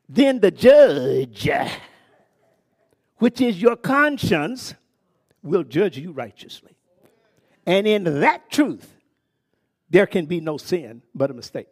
[0.09, 1.49] then the judge,
[3.19, 4.75] which is your conscience,
[5.43, 6.77] will judge you righteously.
[7.67, 8.95] And in that truth,
[9.93, 11.69] there can be no sin but a mistake.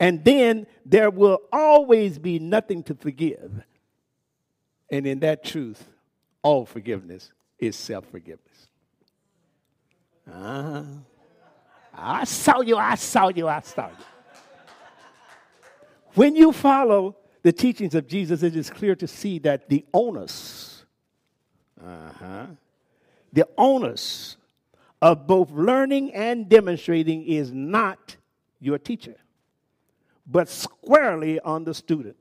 [0.00, 3.62] And then there will always be nothing to forgive.
[4.90, 5.82] And in that truth,
[6.42, 8.68] all forgiveness is self forgiveness.
[10.30, 10.82] Uh-huh.
[11.94, 14.04] I saw you, I saw you, I saw you.
[16.14, 20.84] When you follow the teachings of Jesus, it is clear to see that the onus
[21.84, 22.46] uh-huh,
[23.32, 24.36] the onus
[25.00, 28.16] of both learning and demonstrating is not
[28.60, 29.16] your teacher,
[30.26, 32.16] but squarely on the student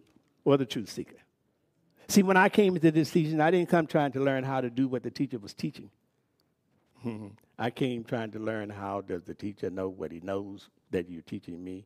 [0.46, 1.18] or the truth seeker.
[2.08, 4.70] See, when I came into this teaching, I didn't come trying to learn how to
[4.70, 5.90] do what the teacher was teaching.
[7.60, 11.22] I came trying to learn how does the teacher know what he knows that you're
[11.24, 11.86] teaching me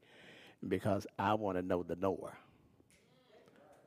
[0.68, 2.38] because I want to know the knower.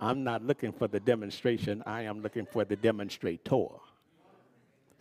[0.01, 3.59] I'm not looking for the demonstration, I am looking for the demonstrator.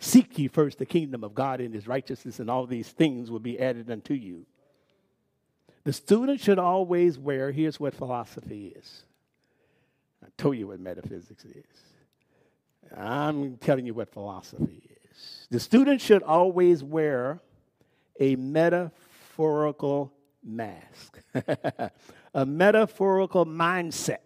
[0.03, 3.39] Seek ye first the kingdom of God and his righteousness, and all these things will
[3.39, 4.45] be added unto you.
[5.85, 9.05] The student should always wear, here's what philosophy is.
[10.21, 11.63] I told you what metaphysics is.
[12.97, 15.47] I'm telling you what philosophy is.
[15.49, 17.39] The student should always wear
[18.19, 20.11] a metaphorical
[20.43, 21.17] mask,
[22.33, 24.19] a metaphorical mindset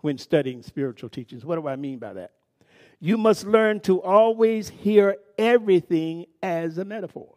[0.00, 1.42] when studying spiritual teachings.
[1.42, 2.32] What do I mean by that?
[3.00, 7.34] You must learn to always hear everything as a metaphor.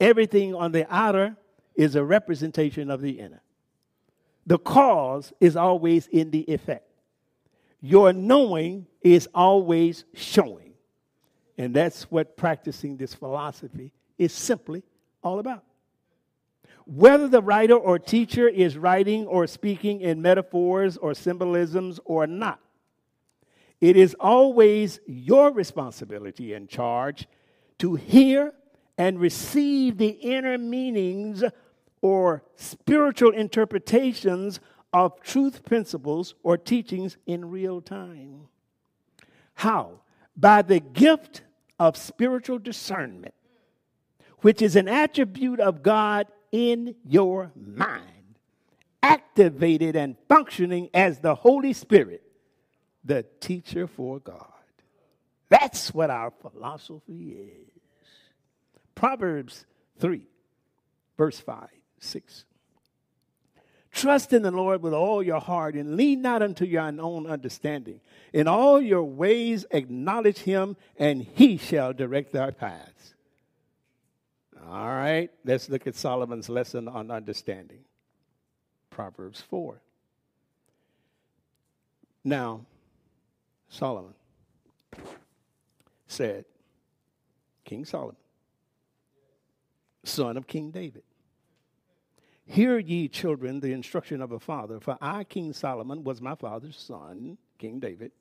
[0.00, 1.36] Everything on the outer
[1.76, 3.40] is a representation of the inner.
[4.46, 6.88] The cause is always in the effect.
[7.80, 10.72] Your knowing is always showing.
[11.56, 14.82] And that's what practicing this philosophy is simply
[15.22, 15.62] all about.
[16.84, 22.58] Whether the writer or teacher is writing or speaking in metaphors or symbolisms or not,
[23.82, 27.26] it is always your responsibility and charge
[27.80, 28.54] to hear
[28.96, 31.42] and receive the inner meanings
[32.00, 34.60] or spiritual interpretations
[34.92, 38.46] of truth principles or teachings in real time.
[39.54, 40.02] How?
[40.36, 41.42] By the gift
[41.80, 43.34] of spiritual discernment,
[44.42, 48.38] which is an attribute of God in your mind,
[49.02, 52.22] activated and functioning as the Holy Spirit
[53.04, 54.46] the teacher for God.
[55.48, 57.82] That's what our philosophy is.
[58.94, 59.66] Proverbs
[59.98, 60.22] 3,
[61.16, 62.44] verse 5, 6.
[63.92, 68.00] Trust in the Lord with all your heart and lean not unto your own understanding.
[68.32, 73.14] In all your ways acknowledge him, and he shall direct thy paths.
[74.66, 77.80] All right, let's look at Solomon's lesson on understanding.
[78.88, 79.80] Proverbs 4.
[82.24, 82.64] Now,
[83.72, 84.12] Solomon
[86.06, 86.44] said,
[87.64, 88.16] King Solomon,
[90.04, 91.02] son of King David,
[92.44, 96.76] Hear ye, children, the instruction of a father, for I, King Solomon, was my father's
[96.76, 98.12] son, King David.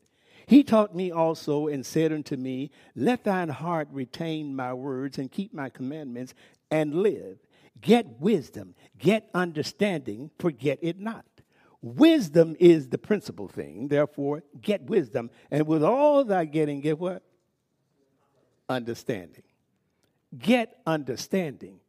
[0.46, 5.30] He taught me also and said unto me, Let thine heart retain my words and
[5.30, 6.34] keep my commandments
[6.70, 7.40] and live.
[7.82, 11.26] Get wisdom, get understanding, forget it not.
[11.82, 13.88] Wisdom is the principal thing.
[13.88, 15.32] Therefore, get wisdom.
[15.50, 17.24] And with all thy getting, get what?
[18.70, 19.44] Understanding.
[20.38, 21.80] Get understanding.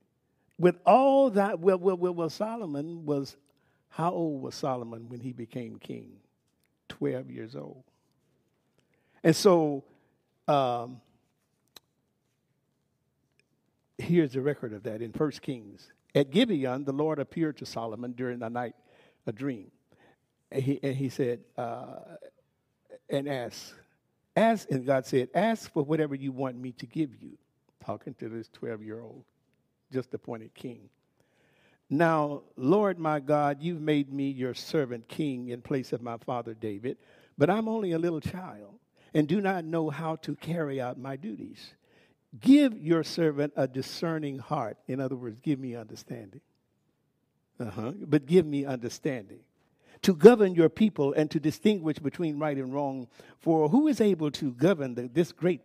[0.58, 3.36] With all that, well, well, well, well, Solomon was,
[3.90, 6.12] how old was Solomon when he became king?
[6.88, 7.84] 12 years old.
[9.22, 9.84] And so,
[10.48, 11.00] um,
[13.98, 15.92] here's the record of that in First Kings.
[16.14, 18.74] At Gibeon, the Lord appeared to Solomon during the night,
[19.26, 19.70] a dream.
[20.52, 21.94] And he, and he said, uh,
[23.08, 23.74] and ask,
[24.36, 27.38] ask, and God said, ask for whatever you want me to give you.
[27.84, 29.24] Talking to this 12 year old,
[29.90, 30.90] just appointed king.
[31.88, 36.52] Now, Lord my God, you've made me your servant king in place of my father
[36.52, 36.98] David,
[37.38, 38.78] but I'm only a little child
[39.14, 41.72] and do not know how to carry out my duties.
[42.40, 44.76] Give your servant a discerning heart.
[44.86, 46.40] In other words, give me understanding.
[47.58, 47.92] Uh-huh.
[47.96, 49.40] But give me understanding
[50.02, 53.08] to govern your people and to distinguish between right and wrong.
[53.38, 55.60] For who is able to govern the, this great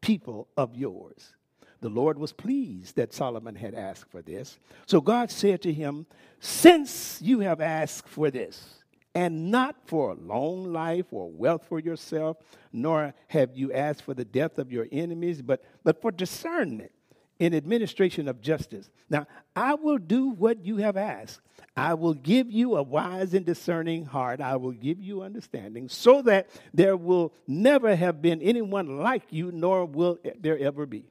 [0.00, 1.32] people of yours?
[1.80, 4.58] The Lord was pleased that Solomon had asked for this.
[4.86, 6.06] So God said to him,
[6.40, 8.82] Since you have asked for this,
[9.14, 12.36] and not for a long life or wealth for yourself,
[12.72, 16.92] nor have you asked for the death of your enemies, but, but for discernment
[17.38, 18.88] in administration of justice.
[19.10, 21.40] Now, I will do what you have asked.
[21.76, 24.40] I will give you a wise and discerning heart.
[24.40, 29.52] I will give you understanding so that there will never have been anyone like you,
[29.52, 31.04] nor will there ever be.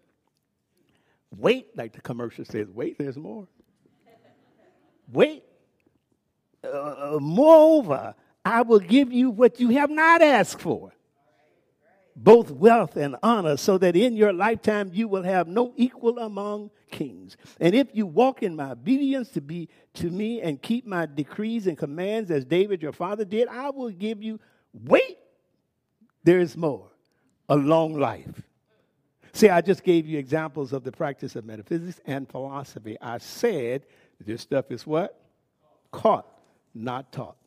[1.38, 3.48] Wait, like the commercial says, wait, there's more.
[5.12, 5.44] Wait.
[6.64, 10.92] Uh, moreover, I will give you what you have not asked for
[12.16, 16.72] both wealth and honor, so that in your lifetime you will have no equal among
[16.90, 17.36] kings.
[17.60, 21.68] And if you walk in my obedience to be to me and keep my decrees
[21.68, 24.40] and commands as David your father did, I will give you
[24.74, 25.18] wait,
[26.24, 26.90] there is more.
[27.50, 28.42] a long life.
[29.34, 32.98] See, I just gave you examples of the practice of metaphysics and philosophy.
[33.02, 33.86] I said
[34.20, 35.20] this stuff is what?
[35.92, 36.26] Caught,
[36.74, 37.38] not taught.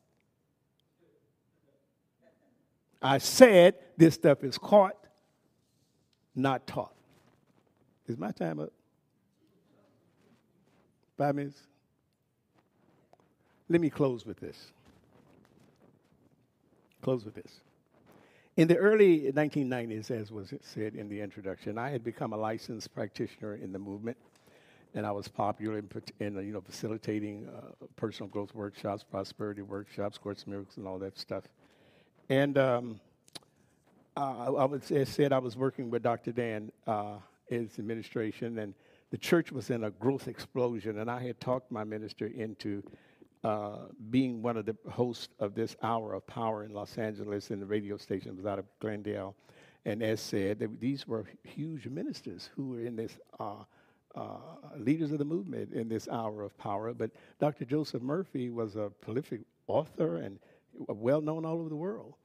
[3.01, 4.95] I said this stuff is caught,
[6.35, 6.93] not taught.
[8.07, 8.71] Is my time up?
[11.17, 11.61] Five minutes?
[13.69, 14.71] Let me close with this.
[17.01, 17.59] Close with this.
[18.57, 22.93] In the early 1990s, as was said in the introduction, I had become a licensed
[22.93, 24.17] practitioner in the movement,
[24.95, 25.89] and I was popular in,
[26.19, 31.17] in you know, facilitating uh, personal growth workshops, prosperity workshops, Course Miracles, and all that
[31.17, 31.43] stuff.
[32.29, 32.99] And um,
[34.15, 36.31] uh, I, was, said I was working with Dr.
[36.31, 37.15] Dan uh,
[37.47, 38.75] his administration, and
[39.09, 42.83] the church was in a growth explosion, and I had talked my minister into
[43.43, 43.77] uh,
[44.11, 47.65] being one of the hosts of this hour of power in Los Angeles, and the
[47.65, 49.35] radio station was out of Glendale.
[49.85, 53.63] And as said, these were huge ministers who were in this uh,
[54.13, 54.37] uh,
[54.77, 56.93] leaders of the movement in this hour of power.
[56.93, 57.09] But
[57.39, 57.65] Dr.
[57.65, 60.37] Joseph Murphy was a prolific author and
[60.87, 62.15] well known all over the world.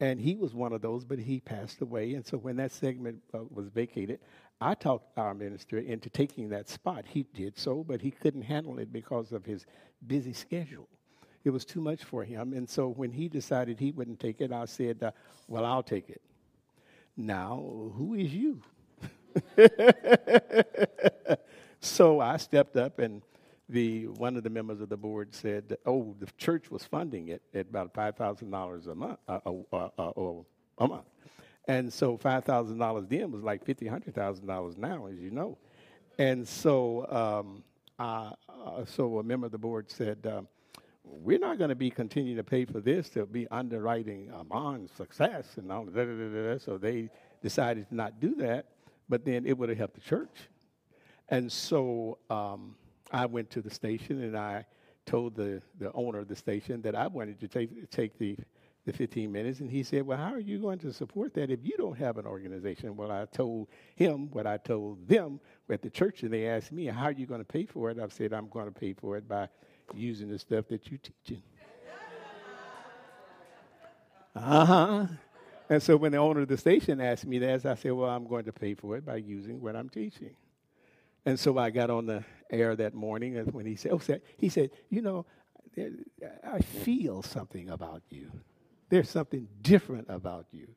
[0.00, 2.14] And he was one of those, but he passed away.
[2.14, 4.18] And so when that segment uh, was vacated,
[4.60, 7.04] I talked our minister into taking that spot.
[7.06, 9.64] He did so, but he couldn't handle it because of his
[10.06, 10.88] busy schedule.
[11.44, 12.52] It was too much for him.
[12.52, 15.12] And so when he decided he wouldn't take it, I said, uh,
[15.48, 16.20] Well, I'll take it.
[17.16, 17.62] Now,
[17.96, 18.60] who is you?
[21.80, 23.22] so I stepped up, and
[23.72, 27.42] the one of the members of the board said, "Oh, the church was funding it
[27.54, 29.40] at about five thousand dollars a month, uh,
[29.72, 30.32] uh, uh,
[30.78, 31.06] a month."
[31.66, 35.30] And so five thousand dollars then was like fifty, hundred thousand dollars now, as you
[35.30, 35.58] know.
[36.18, 37.64] And so, um,
[37.98, 38.32] uh,
[38.84, 40.42] so a member of the board said, uh,
[41.02, 45.56] "We're not going to be continuing to pay for this to be underwriting Amon's success
[45.56, 47.08] and all that." So they
[47.42, 48.66] decided to not do that,
[49.08, 50.36] but then it would have helped the church.
[51.30, 52.74] And so um,
[53.12, 54.66] I went to the station and I
[55.04, 58.36] told the, the owner of the station that I wanted to take take the
[58.84, 59.60] the 15 minutes.
[59.60, 62.18] And he said, Well, how are you going to support that if you don't have
[62.18, 62.96] an organization?
[62.96, 65.40] Well, I told him what I told them
[65.70, 67.98] at the church, and they asked me, How are you going to pay for it?
[67.98, 69.48] I said, I'm going to pay for it by
[69.94, 71.42] using the stuff that you're teaching.
[74.34, 75.06] uh huh.
[75.68, 78.26] And so when the owner of the station asked me that, I said, Well, I'm
[78.26, 80.34] going to pay for it by using what I'm teaching.
[81.24, 84.00] And so I got on the air that morning, when he said, oh,
[84.36, 85.26] he said, You know,
[86.44, 88.30] I feel something about you.
[88.88, 90.68] There's something different about you.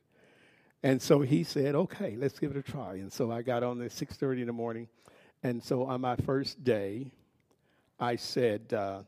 [0.83, 2.93] And so he said, okay, let's give it a try.
[2.93, 4.87] And so I got on at 6.30 in the morning.
[5.41, 7.11] And so on my first day,
[7.99, 9.01] I said, uh,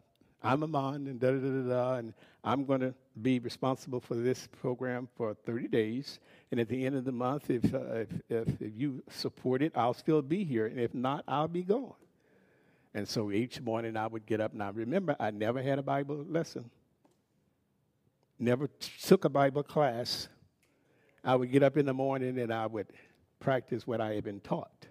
[0.44, 2.14] I'm Amon and da-da-da-da-da, and
[2.44, 6.20] I'm going to be responsible for this program for 30 days.
[6.52, 9.72] And at the end of the month, if, uh, if, if, if you support it,
[9.76, 10.66] I'll still be here.
[10.66, 11.94] And if not, I'll be gone.
[12.94, 14.54] And so each morning I would get up.
[14.54, 16.70] Now, remember, I never had a Bible lesson
[18.40, 18.68] never
[19.02, 20.28] took a Bible class,
[21.24, 22.88] I would get up in the morning and I would
[23.40, 24.88] practice what I had been taught.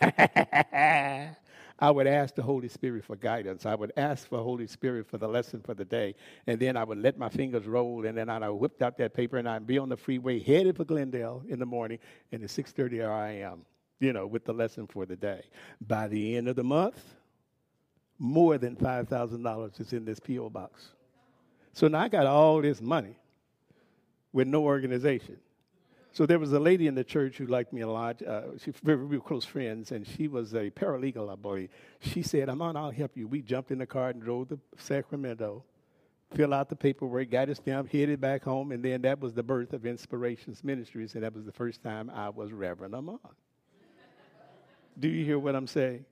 [1.80, 3.64] I would ask the Holy Spirit for guidance.
[3.64, 6.16] I would ask for Holy Spirit for the lesson for the day.
[6.46, 9.36] And then I would let my fingers roll and then I whipped out that paper
[9.36, 11.98] and I'd be on the freeway headed for Glendale in the morning.
[12.32, 13.64] And at 6.30 here I am,
[14.00, 15.42] you know, with the lesson for the day.
[15.80, 17.02] By the end of the month,
[18.18, 20.50] more than $5,000 is in this P.O.
[20.50, 20.88] box.
[21.72, 23.16] So now I got all this money
[24.32, 25.38] with no organization.
[26.12, 28.20] So there was a lady in the church who liked me a lot.
[28.22, 31.70] Uh, she very, very close friends, and she was a paralegal, I believe.
[32.00, 32.76] She said, "Amon.
[32.76, 35.62] I'll help you." We jumped in the car and drove to Sacramento,
[36.34, 39.44] filled out the paperwork, got it stamped, headed back home, and then that was the
[39.44, 43.20] birth of Inspirations Ministries, and that was the first time I was Reverend Amon.
[44.98, 46.04] Do you hear what I'm saying?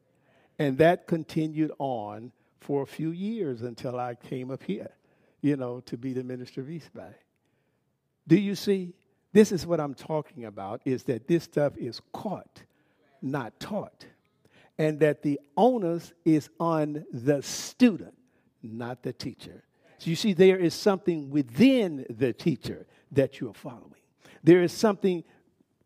[0.59, 4.91] And that continued on for a few years until I came up here
[5.47, 7.15] you know, to be the minister of East Bay.
[8.27, 8.95] Do you see?
[9.33, 12.63] This is what I'm talking about is that this stuff is caught,
[13.21, 14.07] not taught.
[14.79, 18.15] And that the onus is on the student,
[18.63, 19.63] not the teacher.
[19.99, 24.03] So you see, there is something within the teacher that you're following.
[24.43, 25.23] There is something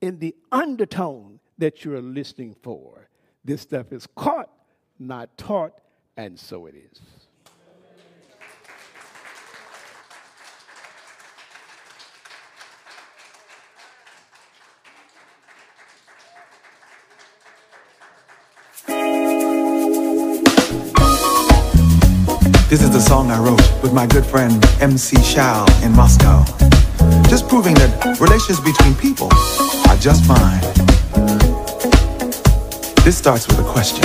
[0.01, 3.09] in the undertone that you're listening for.
[3.45, 4.51] This stuff is caught,
[4.99, 5.79] not taught,
[6.17, 7.01] and so it is.
[22.69, 26.45] This is the song I wrote with my good friend MC Shao in Moscow.
[27.29, 29.29] Just proving that relations between people
[29.89, 31.00] are just fine
[33.11, 34.05] this starts with a question.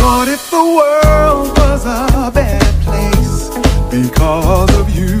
[0.00, 3.48] What if the world was a bad place
[3.90, 5.18] because of you?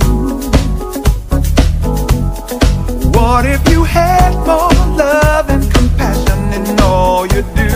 [3.10, 7.70] What if you had more love and compassion in all you do?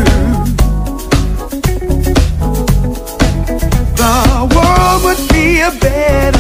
[4.00, 6.39] The world would be a better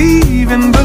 [0.00, 0.79] believe in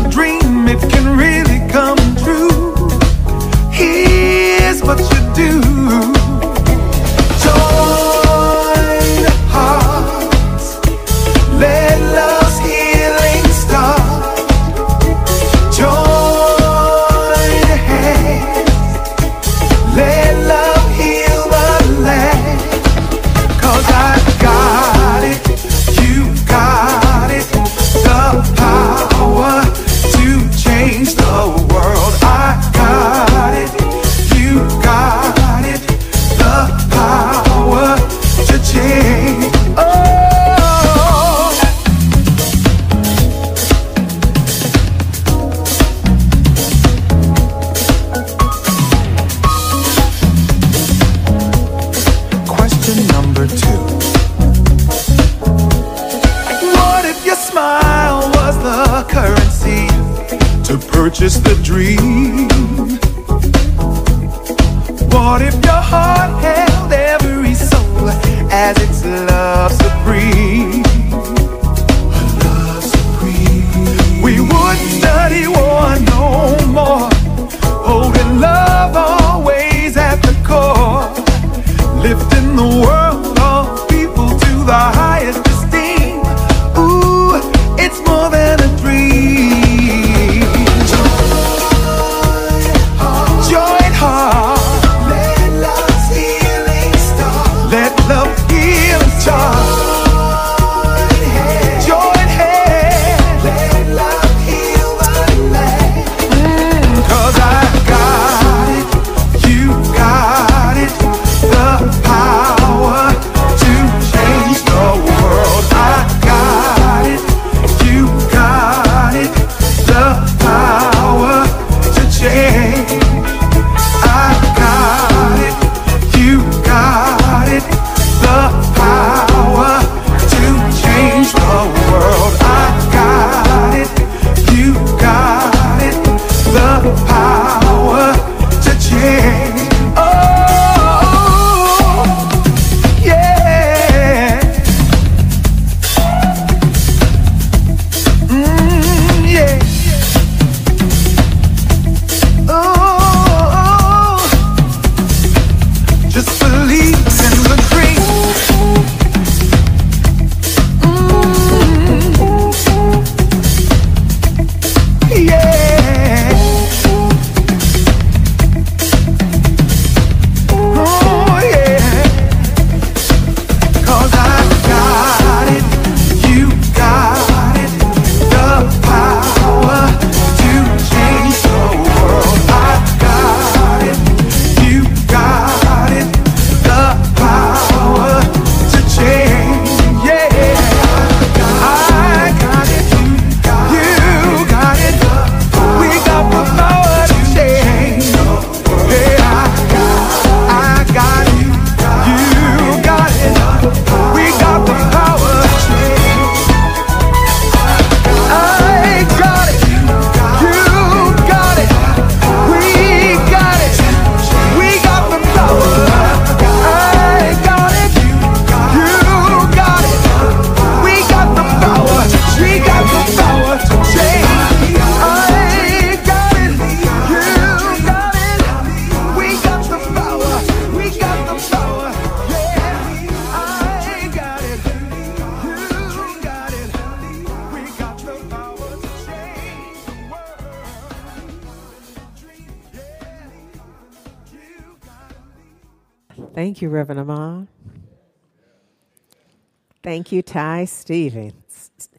[249.84, 251.90] Thank you, Ty Stevens.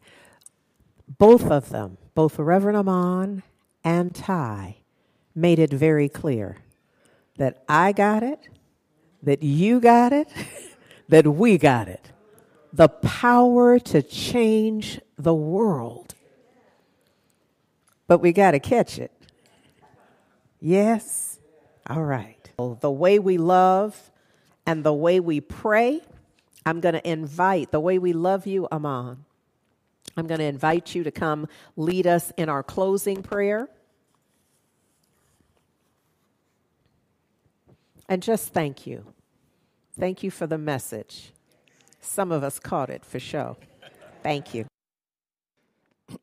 [1.17, 3.43] Both of them, both Reverend Amon
[3.83, 4.77] and Ty,
[5.33, 6.57] made it very clear
[7.37, 8.49] that I got it,
[9.23, 10.27] that you got it,
[11.07, 12.11] that we got it.
[12.73, 16.13] The power to change the world.
[18.07, 19.11] But we got to catch it.
[20.59, 21.39] Yes?
[21.89, 22.49] All right.
[22.57, 24.06] The way we love
[24.67, 26.01] and the way we pray,
[26.65, 29.23] I'm going to invite the way we love you, Amon.
[30.17, 31.47] I'm going to invite you to come
[31.77, 33.69] lead us in our closing prayer.
[38.09, 39.05] And just thank you.
[39.97, 41.31] Thank you for the message.
[42.01, 43.55] Some of us caught it for sure.
[44.21, 44.65] Thank you.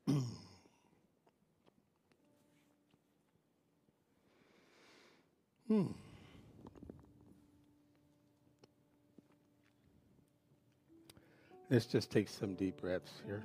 [5.68, 5.86] hmm.
[11.70, 13.44] Let's just take some deep breaths here.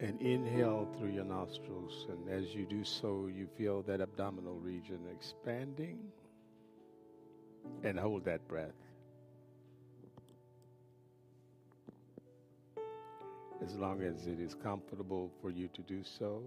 [0.00, 2.06] And inhale through your nostrils.
[2.08, 5.98] And as you do so, you feel that abdominal region expanding
[7.82, 8.78] and hold that breath.
[13.60, 16.42] As long as it is comfortable for you to do so.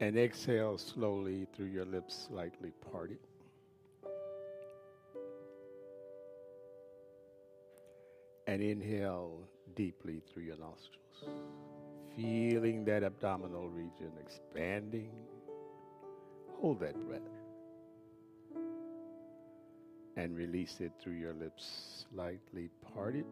[0.00, 3.18] And exhale slowly through your lips, slightly parted.
[8.46, 11.30] And inhale deeply through your nostrils,
[12.16, 15.10] feeling that abdominal region expanding.
[16.60, 17.20] Hold that breath
[20.16, 23.24] and release it through your lips, slightly parted.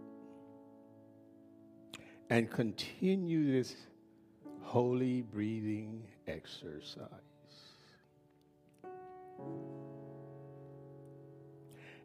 [2.30, 3.74] And continue this
[4.62, 7.37] holy breathing exercise.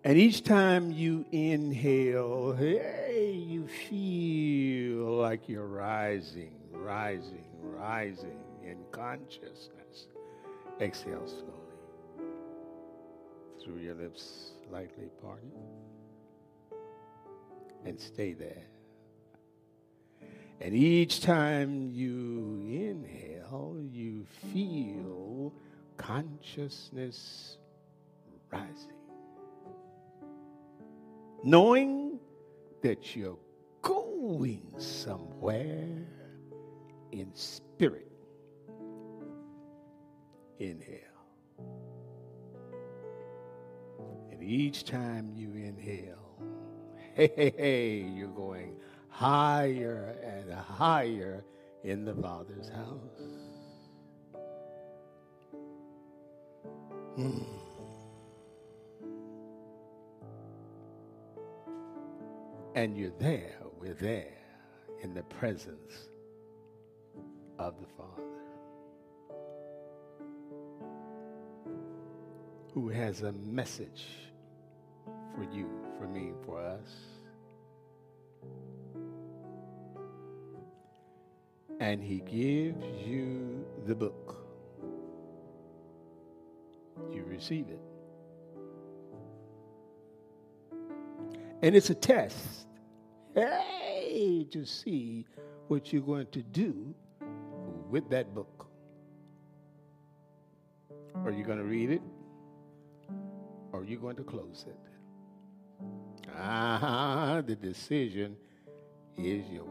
[0.06, 10.08] And each time you inhale, hey, you feel like you're rising, rising, rising in consciousness.
[10.82, 11.54] Exhale slowly
[13.64, 15.52] through your lips lightly parted.
[17.86, 18.64] And stay there.
[20.60, 25.54] And each time you inhale, you feel
[25.96, 27.58] consciousness
[28.52, 29.03] rising.
[31.44, 32.20] Knowing
[32.82, 33.38] that you're
[33.82, 36.08] going somewhere
[37.12, 38.10] in spirit.
[40.60, 41.00] Inhale.
[44.32, 46.38] And each time you inhale,
[47.14, 48.78] hey, hey, hey, you're going
[49.10, 51.44] higher and higher
[51.84, 53.22] in the Father's house.
[57.18, 57.63] Mm.
[62.76, 64.34] And you're there, we're there
[65.04, 66.10] in the presence
[67.60, 68.24] of the Father.
[72.74, 74.08] Who has a message
[75.36, 75.70] for you,
[76.00, 76.90] for me, for us.
[81.80, 84.38] And he gives you the book.
[87.12, 87.93] You receive it.
[91.64, 92.68] And it's a test.
[93.34, 95.26] Hey, to see
[95.70, 96.94] what you're going to do
[97.90, 98.68] with that book.
[101.24, 102.02] Are you going to read it?
[103.72, 104.76] Or are you going to close it?
[106.38, 108.36] Ah, the decision
[109.18, 109.70] is yours.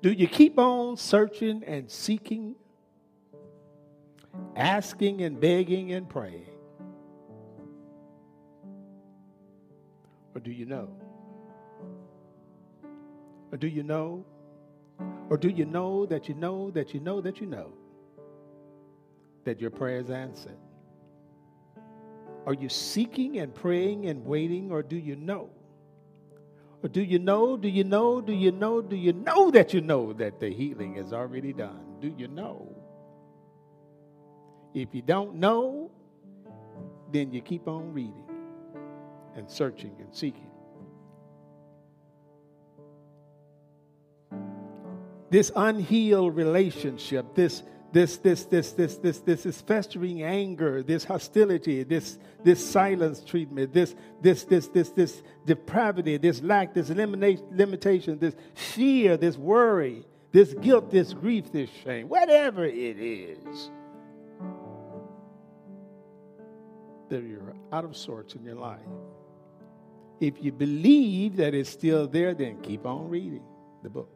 [0.00, 2.56] Do you keep on searching and seeking,
[4.56, 6.48] asking and begging and praying?
[10.34, 10.88] Or do you know?
[13.50, 14.24] Or do you know?
[15.28, 17.72] Or do you know that you know that you know that you know
[19.44, 20.56] that your prayer is answered?
[22.46, 25.50] Are you seeking and praying and waiting, or do you know?
[26.82, 29.80] Or do you know, do you know, do you know, do you know that you
[29.80, 32.00] know that the healing is already done?
[32.00, 32.74] Do you know?
[34.74, 35.92] If you don't know,
[37.12, 38.21] then you keep on reading
[39.36, 40.50] and searching and seeking.
[45.30, 47.62] This unhealed relationship, this
[47.92, 53.72] this this this this this this is festering anger, this hostility, this this silence treatment,
[53.72, 60.54] this this this this this depravity, this lack, this limitation, this fear, this worry, this
[60.54, 63.70] guilt, this grief, this shame, whatever it is.
[67.10, 68.80] That you're out of sorts in your life.
[70.22, 73.42] If you believe that it's still there, then keep on reading
[73.82, 74.08] the book.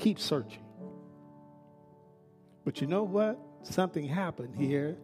[0.00, 0.64] Keep searching.
[2.64, 3.38] But you know what?
[3.62, 4.96] something happened here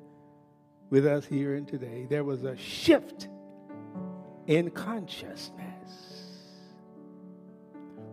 [0.90, 2.06] with us here and today.
[2.08, 3.28] There was a shift
[4.46, 5.52] in consciousness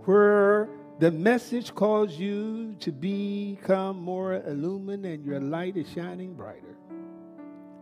[0.06, 0.70] where
[1.00, 6.76] the message calls you to become more illumined and your light is shining brighter.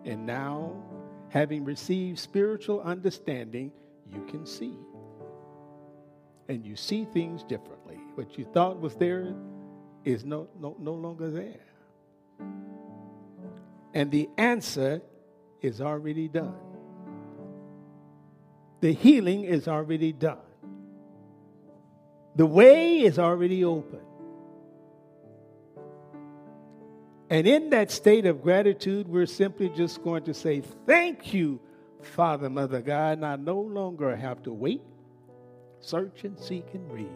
[0.06, 0.76] And now,
[1.32, 3.72] having received spiritual understanding,
[4.12, 4.76] you can see.
[6.50, 7.98] And you see things differently.
[8.16, 9.34] What you thought was there
[10.04, 11.66] is no, no, no longer there.
[13.94, 15.02] And the answer
[15.62, 16.56] is already done.
[18.82, 20.38] The healing is already done.
[22.36, 24.02] The way is already open.
[27.32, 31.62] And in that state of gratitude, we're simply just going to say, Thank you,
[32.02, 33.20] Father, Mother God.
[33.20, 34.82] And I no longer have to wait,
[35.80, 37.08] search, and seek and read.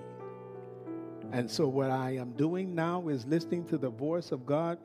[1.34, 4.80] And so, what I am doing now is listening to the voice of God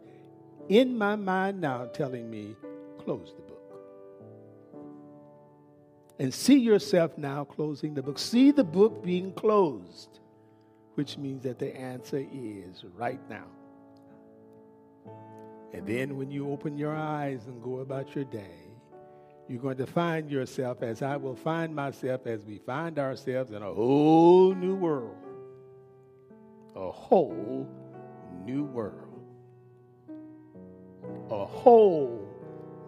[0.69, 2.57] in my mind now telling me,
[2.99, 3.81] Close the book.
[6.19, 8.19] And see yourself now closing the book.
[8.19, 10.19] See the book being closed,
[10.97, 13.47] which means that the answer is right now.
[15.73, 18.71] And then when you open your eyes and go about your day,
[19.49, 23.63] you're going to find yourself, as I will find myself, as we find ourselves in
[23.63, 25.17] a whole new world.
[26.77, 27.69] A whole
[28.45, 29.25] new world.
[31.31, 32.29] A whole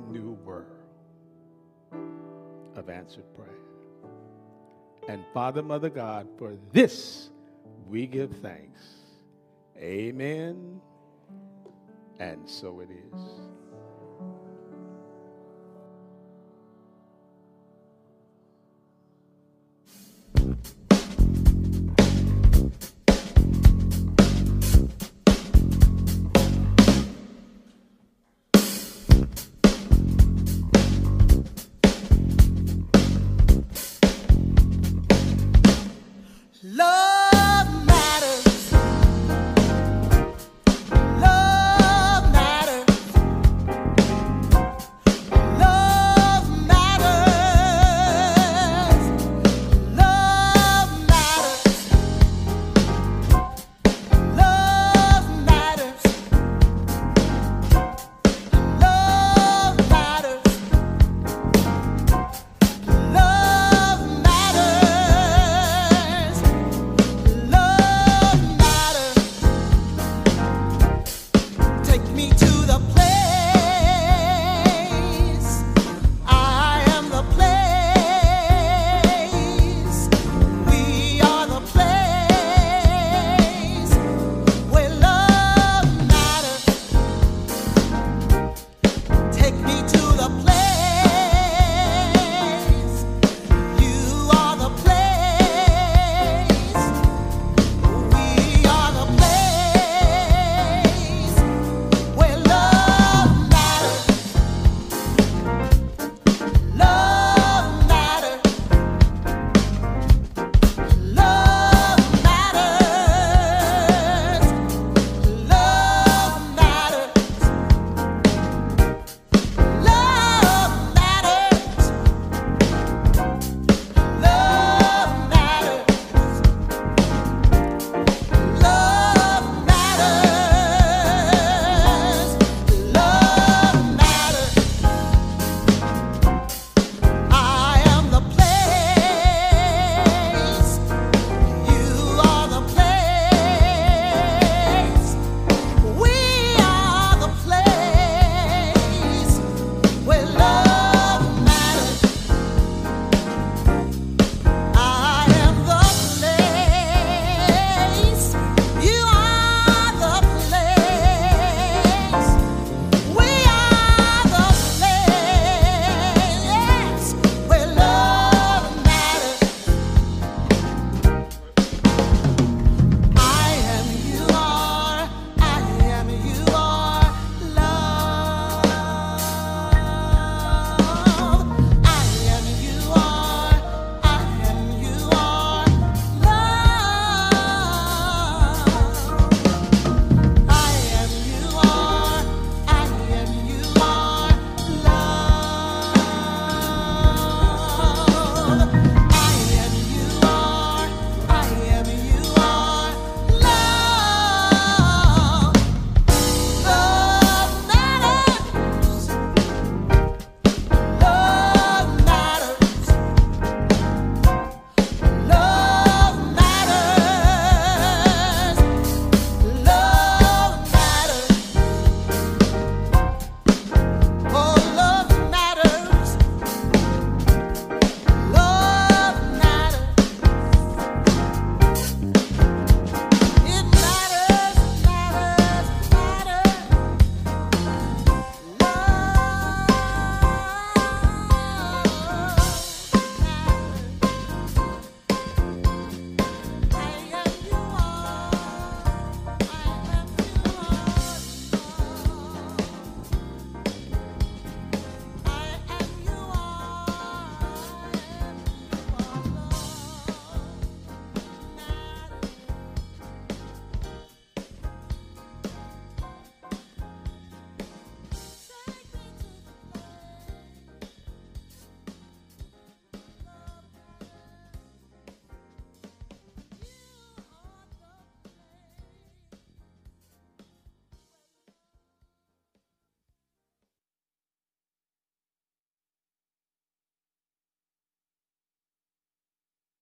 [0.09, 0.67] new world
[2.77, 3.49] of answered prayer.
[5.09, 7.31] And Father, Mother God, for this
[7.87, 8.81] we give thanks.
[9.77, 10.81] Amen.
[12.23, 13.62] And so it is.